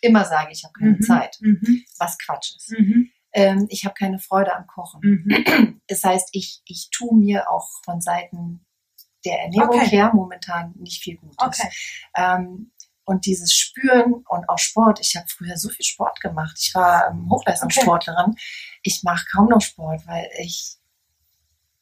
immer 0.00 0.24
sage, 0.24 0.52
ich 0.52 0.64
habe 0.64 0.72
keine 0.78 0.92
mhm. 0.92 1.02
Zeit. 1.02 1.38
Mhm. 1.40 1.82
Was 1.98 2.16
Quatsch 2.18 2.54
ist. 2.56 2.74
Ähm, 3.32 3.66
ich 3.68 3.84
habe 3.84 3.94
keine 3.94 4.18
Freude 4.18 4.54
am 4.54 4.66
Kochen. 4.66 5.26
Das 5.88 6.04
heißt, 6.04 6.28
ich, 6.32 6.60
ich 6.66 6.90
tue 6.92 7.16
mir 7.16 7.50
auch 7.50 7.66
von 7.82 8.02
Seiten 8.02 8.60
der 9.24 9.40
Ernährung 9.40 9.80
okay. 9.80 9.88
her 9.88 10.10
momentan 10.14 10.74
nicht 10.76 11.02
viel 11.02 11.16
Gutes. 11.16 11.36
Okay. 11.38 11.68
Ähm, 12.16 12.72
und 13.04 13.24
dieses 13.24 13.54
Spüren 13.54 14.12
und 14.28 14.48
auch 14.50 14.58
Sport. 14.58 15.00
Ich 15.00 15.16
habe 15.16 15.26
früher 15.28 15.56
so 15.56 15.70
viel 15.70 15.84
Sport 15.84 16.20
gemacht. 16.20 16.58
Ich 16.60 16.74
war 16.74 17.08
ähm, 17.08 17.28
Hochleistungssportlerin. 17.30 18.32
Okay. 18.32 18.40
Ich 18.82 19.02
mache 19.02 19.24
kaum 19.32 19.48
noch 19.48 19.62
Sport, 19.62 20.06
weil 20.06 20.28
ich. 20.38 20.76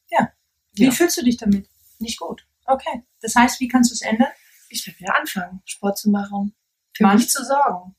Ja. 0.09 0.31
Wie 0.73 0.85
ja. 0.85 0.91
fühlst 0.91 1.17
du 1.17 1.23
dich 1.23 1.35
damit? 1.35 1.69
Nicht 1.99 2.17
gut. 2.19 2.47
Okay. 2.65 3.03
Das 3.21 3.35
heißt, 3.35 3.59
wie 3.59 3.67
kannst 3.67 3.91
du 3.91 3.93
es 3.93 4.01
ändern? 4.01 4.31
Ich 4.69 4.87
werde 4.87 4.99
wieder 4.99 5.19
anfangen, 5.19 5.61
Sport 5.65 5.97
zu 5.97 6.09
machen. 6.09 6.55
Für 6.93 7.03
Mann? 7.03 7.17
mich 7.17 7.29
zu 7.29 7.43
sorgen. 7.43 7.95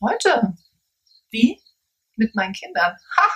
Heute. 0.00 0.56
Wie? 1.30 1.60
Mit 2.16 2.34
meinen 2.34 2.54
Kindern. 2.54 2.96
Ha! 3.16 3.28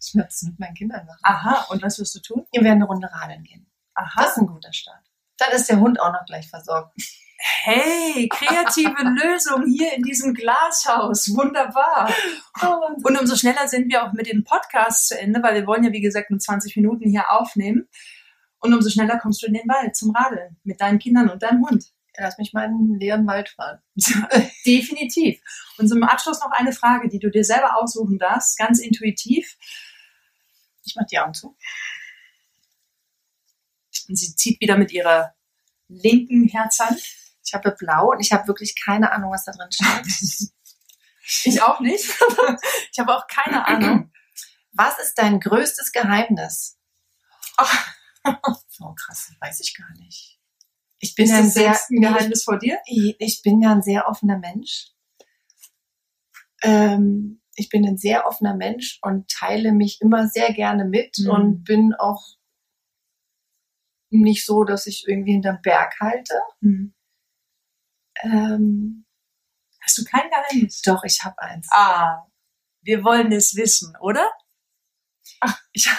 Ich 0.00 0.14
werde 0.14 0.28
es 0.28 0.42
mit 0.42 0.58
meinen 0.58 0.74
Kindern 0.74 1.04
machen. 1.04 1.20
Aha. 1.22 1.66
Und 1.68 1.82
was 1.82 1.98
wirst 1.98 2.14
du 2.14 2.20
tun? 2.20 2.46
Wir 2.52 2.62
werden 2.62 2.76
eine 2.78 2.86
Runde 2.86 3.10
radeln 3.12 3.42
gehen. 3.44 3.70
Aha. 3.96 4.22
Das 4.22 4.32
ist 4.32 4.38
ein 4.38 4.46
guter 4.46 4.72
Start. 4.72 5.02
Dann 5.38 5.52
ist 5.52 5.68
der 5.68 5.80
Hund 5.80 6.00
auch 6.00 6.12
noch 6.12 6.24
gleich 6.26 6.48
versorgt. 6.48 6.94
Hey, 7.38 8.28
kreative 8.28 9.02
Lösung 9.24 9.66
hier 9.66 9.92
in 9.94 10.02
diesem 10.02 10.34
Glashaus. 10.34 11.34
Wunderbar. 11.34 12.10
Und 13.02 13.20
umso 13.20 13.36
schneller 13.36 13.68
sind 13.68 13.90
wir 13.90 14.04
auch 14.04 14.12
mit 14.12 14.26
dem 14.26 14.44
Podcast 14.44 15.08
zu 15.08 15.18
Ende, 15.18 15.42
weil 15.42 15.54
wir 15.54 15.66
wollen 15.66 15.84
ja, 15.84 15.92
wie 15.92 16.00
gesagt, 16.00 16.30
nur 16.30 16.40
20 16.40 16.76
Minuten 16.76 17.10
hier 17.10 17.30
aufnehmen. 17.30 17.88
Und 18.60 18.72
umso 18.72 18.88
schneller 18.88 19.18
kommst 19.18 19.42
du 19.42 19.46
in 19.46 19.54
den 19.54 19.68
Wald 19.68 19.96
zum 19.96 20.14
Radeln 20.14 20.56
mit 20.64 20.80
deinen 20.80 20.98
Kindern 20.98 21.28
und 21.28 21.42
deinem 21.42 21.66
Hund. 21.66 21.84
Lass 22.18 22.38
mich 22.38 22.54
mal 22.54 22.64
in 22.64 22.78
den 22.78 22.98
leeren 22.98 23.26
Wald 23.26 23.50
fahren. 23.50 23.80
Definitiv. 24.66 25.40
Und 25.76 25.88
zum 25.88 26.02
Abschluss 26.02 26.40
noch 26.40 26.50
eine 26.52 26.72
Frage, 26.72 27.08
die 27.08 27.18
du 27.18 27.30
dir 27.30 27.44
selber 27.44 27.76
aussuchen 27.76 28.18
darfst, 28.18 28.56
ganz 28.58 28.80
intuitiv. 28.80 29.56
Ich 30.84 30.96
mach 30.96 31.06
die 31.06 31.18
Augen 31.18 31.34
zu. 31.34 31.56
Und 34.08 34.16
sie 34.16 34.34
zieht 34.36 34.60
wieder 34.60 34.76
mit 34.76 34.92
ihrer 34.92 35.34
linken 35.88 36.48
Herzhand. 36.48 37.00
Ich 37.44 37.54
habe 37.54 37.72
blau 37.72 38.10
und 38.10 38.20
ich 38.20 38.32
habe 38.32 38.46
wirklich 38.48 38.74
keine 38.82 39.12
Ahnung, 39.12 39.32
was 39.32 39.44
da 39.44 39.52
drin 39.52 39.70
steht. 39.70 40.50
ich 41.44 41.62
auch 41.62 41.80
nicht. 41.80 42.04
ich 42.92 42.98
habe 42.98 43.16
auch 43.16 43.26
keine 43.26 43.66
Ahnung. 43.66 44.12
Was 44.72 44.98
ist 44.98 45.14
dein 45.14 45.40
größtes 45.40 45.92
Geheimnis? 45.92 46.78
Ach. 47.56 47.94
Oh, 48.80 48.92
krass, 48.92 49.32
weiß 49.40 49.60
ich 49.60 49.74
gar 49.74 49.90
nicht. 49.96 50.38
Ich 50.98 51.14
bin 51.14 51.24
ist 51.24 51.30
ja 51.30 51.38
ein 51.38 51.48
sehr 51.48 51.70
ein 51.70 52.00
Geheimnis 52.02 52.44
vor 52.44 52.58
dir. 52.58 52.78
Ich, 52.84 53.16
ich, 53.18 53.42
bin 53.42 53.62
ja 53.62 53.72
ein 53.72 53.80
sehr 53.80 54.06
offener 54.06 54.36
Mensch. 54.38 54.88
Ähm, 56.62 57.40
ich 57.54 57.70
bin 57.70 57.86
ein 57.86 57.96
sehr 57.96 58.26
offener 58.26 58.54
Mensch 58.54 58.98
und 59.00 59.30
teile 59.30 59.72
mich 59.72 60.00
immer 60.02 60.28
sehr 60.28 60.52
gerne 60.52 60.84
mit 60.84 61.16
mhm. 61.18 61.30
und 61.30 61.64
bin 61.64 61.94
auch 61.94 62.35
nicht 64.10 64.44
so, 64.44 64.64
dass 64.64 64.86
ich 64.86 65.06
irgendwie 65.06 65.32
hinterm 65.32 65.60
Berg 65.62 65.94
halte. 66.00 66.40
Hm. 66.60 66.94
Ähm, 68.22 69.06
Hast 69.86 69.98
du 69.98 70.04
kein 70.04 70.28
Geheimnis? 70.28 70.82
Doch, 70.82 71.04
ich 71.04 71.22
habe 71.22 71.40
eins. 71.40 71.68
Ah, 71.70 72.26
wir 72.82 73.04
wollen 73.04 73.30
es 73.30 73.54
wissen, 73.54 73.94
oder? 74.00 74.28
Ach, 75.40 75.60
ich 75.72 75.86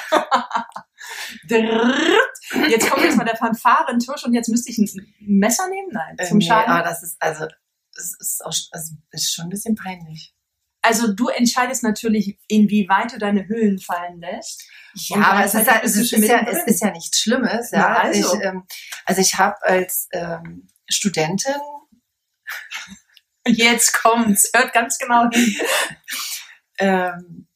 jetzt 2.69 2.89
kommt 2.89 3.03
jetzt 3.03 3.17
mal 3.17 3.23
der 3.23 3.37
Fanfarentusch 3.37 4.25
und 4.25 4.33
jetzt 4.33 4.49
müsste 4.49 4.71
ich 4.71 4.77
ein 4.77 4.89
Messer 5.19 5.69
nehmen? 5.69 5.89
Nein, 5.91 6.17
zum 6.17 6.37
äh, 6.37 6.39
nee, 6.39 6.47
Schaden. 6.47 6.71
Aber 6.71 6.83
das 6.83 7.01
ist 7.03 7.15
also, 7.21 7.45
es 7.95 8.17
ist, 8.19 8.45
auch, 8.45 8.53
also, 8.71 8.95
ist 9.11 9.33
schon 9.33 9.45
ein 9.45 9.49
bisschen 9.49 9.75
peinlich. 9.75 10.33
Also 10.87 11.13
du 11.13 11.27
entscheidest 11.27 11.83
natürlich, 11.83 12.37
inwieweit 12.47 13.13
du 13.13 13.19
deine 13.19 13.47
Hüllen 13.47 13.79
fallen 13.79 14.19
lässt. 14.19 14.63
Ja, 14.93 15.17
aber 15.17 15.45
es 15.45 15.53
ist, 15.53 15.67
ja, 15.67 15.81
es, 15.83 15.95
ist 15.95 16.11
ja, 16.11 16.47
es 16.47 16.63
ist 16.65 16.81
ja 16.81 16.91
nichts 16.91 17.19
Schlimmes. 17.19 17.71
Ja, 17.71 17.79
ja 17.79 17.95
also. 17.97 18.35
ich, 18.35 18.43
ähm, 18.43 18.63
also 19.05 19.21
ich 19.21 19.37
habe 19.37 19.55
als 19.63 20.07
ähm, 20.13 20.67
Studentin 20.89 21.53
Jetzt 23.47 23.93
kommt's, 23.93 24.51
hört 24.53 24.73
ganz 24.73 24.97
genau 24.97 25.29
hin. 25.31 25.55
ähm, 26.79 27.47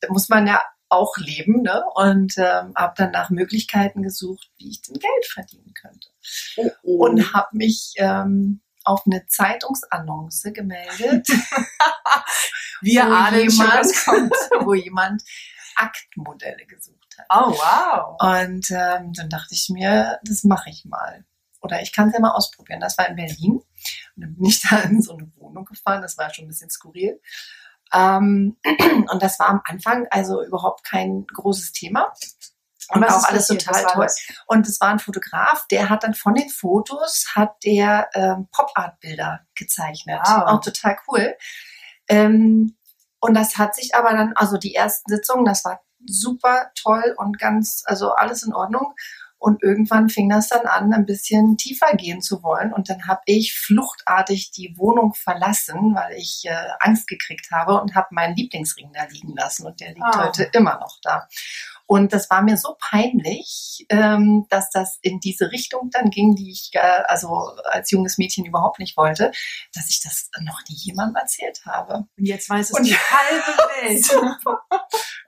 da 0.00 0.08
muss 0.10 0.28
man 0.28 0.46
ja 0.46 0.62
auch 0.88 1.16
leben, 1.16 1.62
ne? 1.62 1.82
Und 1.94 2.34
ähm, 2.38 2.72
habe 2.76 2.94
dann 2.96 3.10
nach 3.12 3.30
Möglichkeiten 3.30 4.02
gesucht, 4.02 4.50
wie 4.58 4.70
ich 4.70 4.82
denn 4.82 4.98
Geld 4.98 5.26
verdienen 5.26 5.72
könnte. 5.74 6.08
Oh, 6.56 6.70
oh. 6.82 7.06
Und 7.06 7.32
habe 7.32 7.48
mich 7.52 7.94
ähm, 7.96 8.60
auf 8.88 9.02
eine 9.06 9.26
Zeitungsannonce 9.26 10.52
gemeldet. 10.52 11.28
Wir 12.80 13.04
wo 13.04 13.12
ahnen 13.12 13.50
jemand, 13.50 13.94
schon, 13.94 14.30
wo 14.64 14.74
jemand 14.74 15.22
Aktmodelle 15.76 16.64
gesucht 16.66 17.16
hat. 17.18 17.26
Oh, 17.30 17.52
wow. 17.52 18.16
Und 18.20 18.70
ähm, 18.70 19.12
dann 19.12 19.28
dachte 19.28 19.54
ich 19.54 19.68
mir, 19.68 20.18
das 20.22 20.44
mache 20.44 20.70
ich 20.70 20.84
mal. 20.84 21.24
Oder 21.60 21.82
ich 21.82 21.92
kann 21.92 22.08
es 22.08 22.14
ja 22.14 22.20
mal 22.20 22.32
ausprobieren. 22.32 22.80
Das 22.80 22.96
war 22.96 23.08
in 23.08 23.16
Berlin. 23.16 23.60
Und 24.16 24.22
dann 24.22 24.34
bin 24.34 24.46
ich 24.46 24.62
da 24.68 24.78
in 24.80 25.02
so 25.02 25.16
eine 25.16 25.30
Wohnung 25.36 25.64
gefahren. 25.64 26.02
Das 26.02 26.16
war 26.16 26.32
schon 26.32 26.46
ein 26.46 26.48
bisschen 26.48 26.70
skurril. 26.70 27.20
Ähm, 27.92 28.56
und 29.10 29.22
das 29.22 29.38
war 29.38 29.48
am 29.48 29.60
Anfang 29.64 30.06
also 30.10 30.42
überhaupt 30.42 30.84
kein 30.84 31.26
großes 31.26 31.72
Thema. 31.72 32.12
Und 32.90 33.04
auch 33.04 33.24
alles 33.24 33.46
total 33.46 33.84
toll. 33.84 34.04
Das? 34.04 34.26
Und 34.46 34.66
es 34.66 34.80
war 34.80 34.88
ein 34.88 34.98
Fotograf, 34.98 35.66
der 35.70 35.90
hat 35.90 36.04
dann 36.04 36.14
von 36.14 36.34
den 36.34 36.48
Fotos 36.48 37.26
hat 37.34 37.56
der 37.64 38.08
ähm, 38.14 38.48
Pop-Art-Bilder 38.52 39.40
gezeichnet. 39.54 40.20
Wow. 40.24 40.44
Auch 40.46 40.60
total 40.60 40.96
cool. 41.08 41.36
Ähm, 42.08 42.76
und 43.20 43.34
das 43.34 43.58
hat 43.58 43.74
sich 43.74 43.94
aber 43.94 44.12
dann, 44.12 44.32
also 44.36 44.56
die 44.56 44.74
ersten 44.74 45.10
Sitzungen, 45.10 45.44
das 45.44 45.64
war 45.64 45.80
super 46.06 46.70
toll 46.80 47.14
und 47.18 47.38
ganz, 47.38 47.82
also 47.86 48.12
alles 48.12 48.42
in 48.42 48.54
Ordnung. 48.54 48.94
Und 49.40 49.62
irgendwann 49.62 50.08
fing 50.08 50.28
das 50.28 50.48
dann 50.48 50.66
an, 50.66 50.92
ein 50.92 51.06
bisschen 51.06 51.56
tiefer 51.56 51.94
gehen 51.94 52.20
zu 52.20 52.42
wollen. 52.42 52.72
Und 52.72 52.90
dann 52.90 53.06
habe 53.06 53.20
ich 53.24 53.56
fluchtartig 53.56 54.50
die 54.50 54.74
Wohnung 54.76 55.14
verlassen, 55.14 55.94
weil 55.94 56.16
ich 56.16 56.42
äh, 56.44 56.70
Angst 56.80 57.06
gekriegt 57.06 57.48
habe 57.52 57.80
und 57.80 57.94
habe 57.94 58.08
meinen 58.10 58.34
Lieblingsring 58.34 58.90
da 58.92 59.04
liegen 59.04 59.36
lassen. 59.36 59.66
Und 59.66 59.78
der 59.80 59.90
liegt 59.90 60.02
Oh. 60.02 60.18
heute 60.18 60.42
immer 60.54 60.80
noch 60.80 60.98
da. 61.02 61.28
Und 61.90 62.12
das 62.12 62.28
war 62.28 62.42
mir 62.42 62.58
so 62.58 62.76
peinlich, 62.78 63.86
ähm, 63.88 64.46
dass 64.50 64.68
das 64.68 64.98
in 65.00 65.20
diese 65.20 65.50
Richtung 65.50 65.88
dann 65.90 66.10
ging, 66.10 66.34
die 66.36 66.50
ich 66.50 66.68
äh, 66.74 66.78
also 67.06 67.28
als 67.70 67.90
junges 67.90 68.18
Mädchen 68.18 68.44
überhaupt 68.44 68.78
nicht 68.78 68.94
wollte, 68.98 69.32
dass 69.72 69.88
ich 69.88 70.02
das 70.02 70.28
noch 70.42 70.60
nie 70.68 70.76
jemandem 70.76 71.16
erzählt 71.16 71.62
habe. 71.64 72.04
Und 72.18 72.26
jetzt 72.26 72.50
weiß 72.50 72.70
es 72.70 72.78
Und- 72.78 72.86
die 72.86 72.94
halbe 72.94 73.58
Welt. 73.80 74.06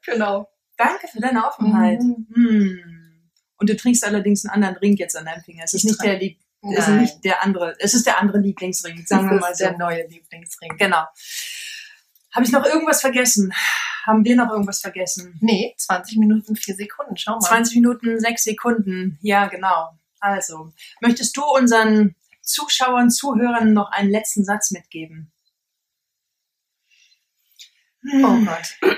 Genau. 0.04 0.48
Danke 0.76 1.08
für 1.08 1.20
deine 1.20 1.46
Offenheit. 1.46 2.00
Mhm. 2.02 2.26
Hm. 2.34 3.30
Und 3.56 3.70
du 3.70 3.76
trinkst 3.76 4.04
allerdings 4.04 4.44
einen 4.44 4.52
anderen 4.62 4.76
Ring 4.76 4.96
jetzt 4.96 5.16
an 5.16 5.24
deinem 5.24 5.42
Finger. 5.42 5.64
Es 5.64 5.72
ist 5.72 5.84
Ich 5.84 5.90
nicht 5.90 6.02
der, 6.02 6.18
Lieb 6.18 6.40
es 6.62 6.88
ist 6.88 6.94
nicht 6.94 7.24
der 7.24 7.42
andere. 7.42 7.74
Es 7.78 7.94
ist 7.94 8.06
der 8.06 8.18
andere 8.20 8.38
Lieblingsring, 8.38 9.06
sagen 9.06 9.30
wir 9.30 9.38
mal 9.40 9.54
so. 9.54 9.64
der 9.64 9.78
neue 9.78 10.06
Lieblingsring. 10.06 10.76
Genau. 10.76 11.04
Habe 12.34 12.44
ich 12.44 12.52
noch 12.52 12.66
irgendwas 12.66 13.00
vergessen? 13.00 13.52
Haben 14.10 14.24
wir 14.24 14.34
noch 14.34 14.50
irgendwas 14.50 14.80
vergessen? 14.80 15.38
Nee, 15.40 15.72
20 15.78 16.18
Minuten, 16.18 16.56
4 16.56 16.74
Sekunden, 16.74 17.16
schau 17.16 17.34
mal. 17.34 17.40
20 17.42 17.76
Minuten, 17.76 18.18
6 18.18 18.42
Sekunden. 18.42 19.20
Ja, 19.22 19.46
genau. 19.46 19.90
Also, 20.18 20.72
möchtest 21.00 21.36
du 21.36 21.44
unseren 21.44 22.16
Zuschauern, 22.42 23.10
Zuhörern 23.10 23.72
noch 23.72 23.92
einen 23.92 24.10
letzten 24.10 24.44
Satz 24.44 24.72
mitgeben? 24.72 25.30
Oh 28.04 28.40
Gott. 28.44 28.90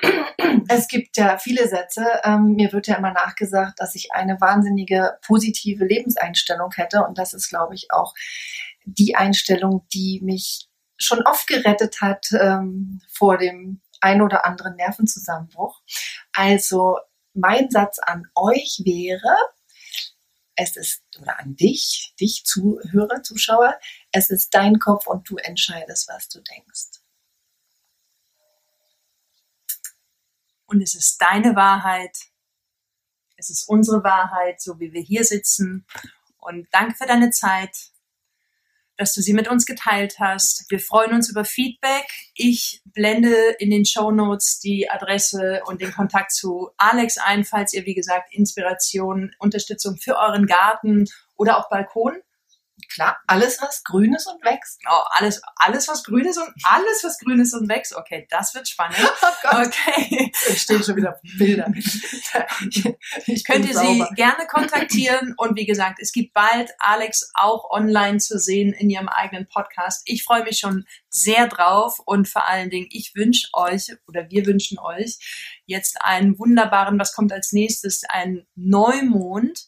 Es 0.69 0.89
gibt 0.89 1.19
ja 1.19 1.37
viele 1.37 1.69
Sätze. 1.69 2.07
Ähm, 2.25 2.55
mir 2.55 2.73
wird 2.73 2.87
ja 2.87 2.97
immer 2.97 3.13
nachgesagt, 3.13 3.81
dass 3.81 3.95
ich 3.95 4.15
eine 4.15 4.41
wahnsinnige 4.41 5.19
positive 5.27 5.85
Lebenseinstellung 5.85 6.71
hätte. 6.75 7.05
Und 7.05 7.19
das 7.19 7.35
ist, 7.35 7.51
glaube 7.51 7.75
ich, 7.75 7.89
auch 7.91 8.15
die 8.87 9.15
Einstellung, 9.15 9.87
die 9.93 10.21
mich 10.23 10.71
schon 10.97 11.23
oft 11.27 11.47
gerettet 11.49 12.01
hat 12.01 12.29
ähm, 12.33 13.03
vor 13.13 13.37
dem 13.37 13.83
ein 14.03 14.23
oder 14.23 14.45
anderen 14.45 14.77
Nervenzusammenbruch. 14.77 15.81
Also 16.33 16.99
mein 17.35 17.71
Satz 17.71 17.99
an 17.99 18.27
euch 18.35 18.83
wäre, 18.85 19.37
es 20.55 20.77
ist, 20.77 21.03
oder 21.19 21.39
an 21.39 21.57
dich, 21.57 22.15
dich 22.21 22.45
Zuhörer, 22.45 23.23
Zuschauer, 23.23 23.79
es 24.11 24.31
ist 24.31 24.55
dein 24.55 24.79
Kopf 24.79 25.07
und 25.07 25.29
du 25.29 25.37
entscheidest, 25.37 26.09
was 26.09 26.29
du 26.29 26.41
denkst. 26.41 27.01
Und 30.67 30.81
es 30.81 30.95
ist 30.95 31.21
deine 31.21 31.55
Wahrheit. 31.57 32.17
Es 33.37 33.51
ist 33.51 33.69
unsere 33.69 34.05
Wahrheit, 34.05 34.61
so 34.61 34.79
wie 34.79 34.93
wir 34.93 35.03
hier 35.03 35.25
sitzen. 35.25 35.87
Und 36.39 36.67
danke 36.73 36.95
für 36.95 37.07
deine 37.07 37.31
Zeit, 37.31 37.92
dass 38.97 39.15
du 39.15 39.21
sie 39.21 39.33
mit 39.33 39.49
uns 39.49 39.67
geteilt 39.67 40.17
hast. 40.19 40.67
Wir 40.71 40.81
freuen 40.81 41.13
uns 41.13 41.31
über 41.31 41.45
Feedback. 41.45 42.07
Ich 42.35 42.83
blende 42.85 43.35
in 43.59 43.71
den 43.71 43.85
Show 43.85 44.11
Notes 44.11 44.61
die 44.61 44.89
Adresse 44.91 45.63
und 45.67 45.81
den 45.81 45.93
Kontakt 45.93 46.33
zu 46.33 46.71
Alex 46.77 47.19
ein, 47.19 47.45
falls 47.45 47.73
ihr, 47.73 47.87
wie 47.87 47.95
gesagt, 47.95 48.35
Inspiration, 48.35 49.33
Unterstützung 49.39 49.97
für 49.97 50.17
euren 50.17 50.47
Garten 50.47 51.07
oder 51.37 51.59
auch 51.59 51.69
Balkon 51.69 52.21
Klar, 52.89 53.19
alles, 53.27 53.61
was 53.61 53.83
grün 53.85 54.15
ist 54.15 54.27
und 54.27 54.45
wächst. 54.45 54.81
Oh, 54.91 55.03
alles, 55.13 55.41
alles 55.57 55.89
was 55.89 56.03
grün 56.05 56.27
ist 56.27 56.39
und 56.39 56.49
alles 56.65 57.03
was 57.05 57.19
grün 57.19 57.41
ist 57.41 57.55
und 57.55 57.69
wächst. 57.69 57.95
Okay, 57.95 58.27
das 58.31 58.55
wird 58.55 58.69
spannend. 58.69 58.97
Oh 59.45 59.63
Okay. 59.63 60.33
es 60.49 60.63
stehen 60.63 60.83
schon 60.83 60.97
wieder 60.97 61.21
Bilder. 61.39 61.67
ich 63.27 63.45
Könnt 63.45 63.61
bin 63.63 63.69
ihr 63.69 63.79
sie 63.79 63.99
sauber. 63.99 64.11
gerne 64.15 64.47
kontaktieren 64.47 65.35
und 65.37 65.57
wie 65.57 65.67
gesagt, 65.67 65.99
es 66.01 66.13
gibt 66.13 66.33
bald 66.33 66.71
Alex 66.79 67.31
auch 67.35 67.69
online 67.71 68.19
zu 68.19 68.39
sehen 68.39 68.73
in 68.73 68.91
ihrem 68.91 69.09
eigenen 69.09 69.47
Podcast. 69.47 70.03
Ich 70.07 70.25
freue 70.25 70.45
mich 70.45 70.59
schon 70.59 70.85
sehr 71.09 71.49
drauf 71.49 71.99
und 72.05 72.29
vor 72.29 72.47
allen 72.49 72.71
Dingen, 72.71 72.89
ich 72.91 73.13
wünsche 73.15 73.49
euch 73.53 73.89
oder 74.07 74.29
wir 74.31 74.47
wünschen 74.47 74.79
euch 74.79 75.61
jetzt 75.67 76.03
einen 76.03 76.39
wunderbaren, 76.39 76.99
was 76.99 77.13
kommt 77.15 77.33
als 77.33 77.53
nächstes, 77.53 78.03
einen 78.09 78.47
Neumond 78.55 79.67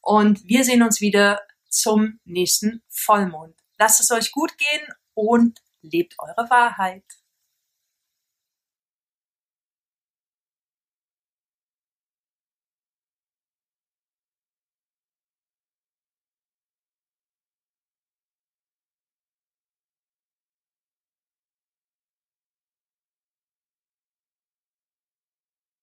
und 0.00 0.44
wir 0.44 0.64
sehen 0.64 0.82
uns 0.82 1.00
wieder 1.00 1.40
zum 1.76 2.20
nächsten 2.24 2.82
Vollmond. 2.88 3.54
Lasst 3.78 4.00
es 4.00 4.10
euch 4.10 4.32
gut 4.32 4.56
gehen 4.56 4.86
und 5.14 5.60
lebt 5.82 6.14
eure 6.18 6.48
Wahrheit. 6.48 7.04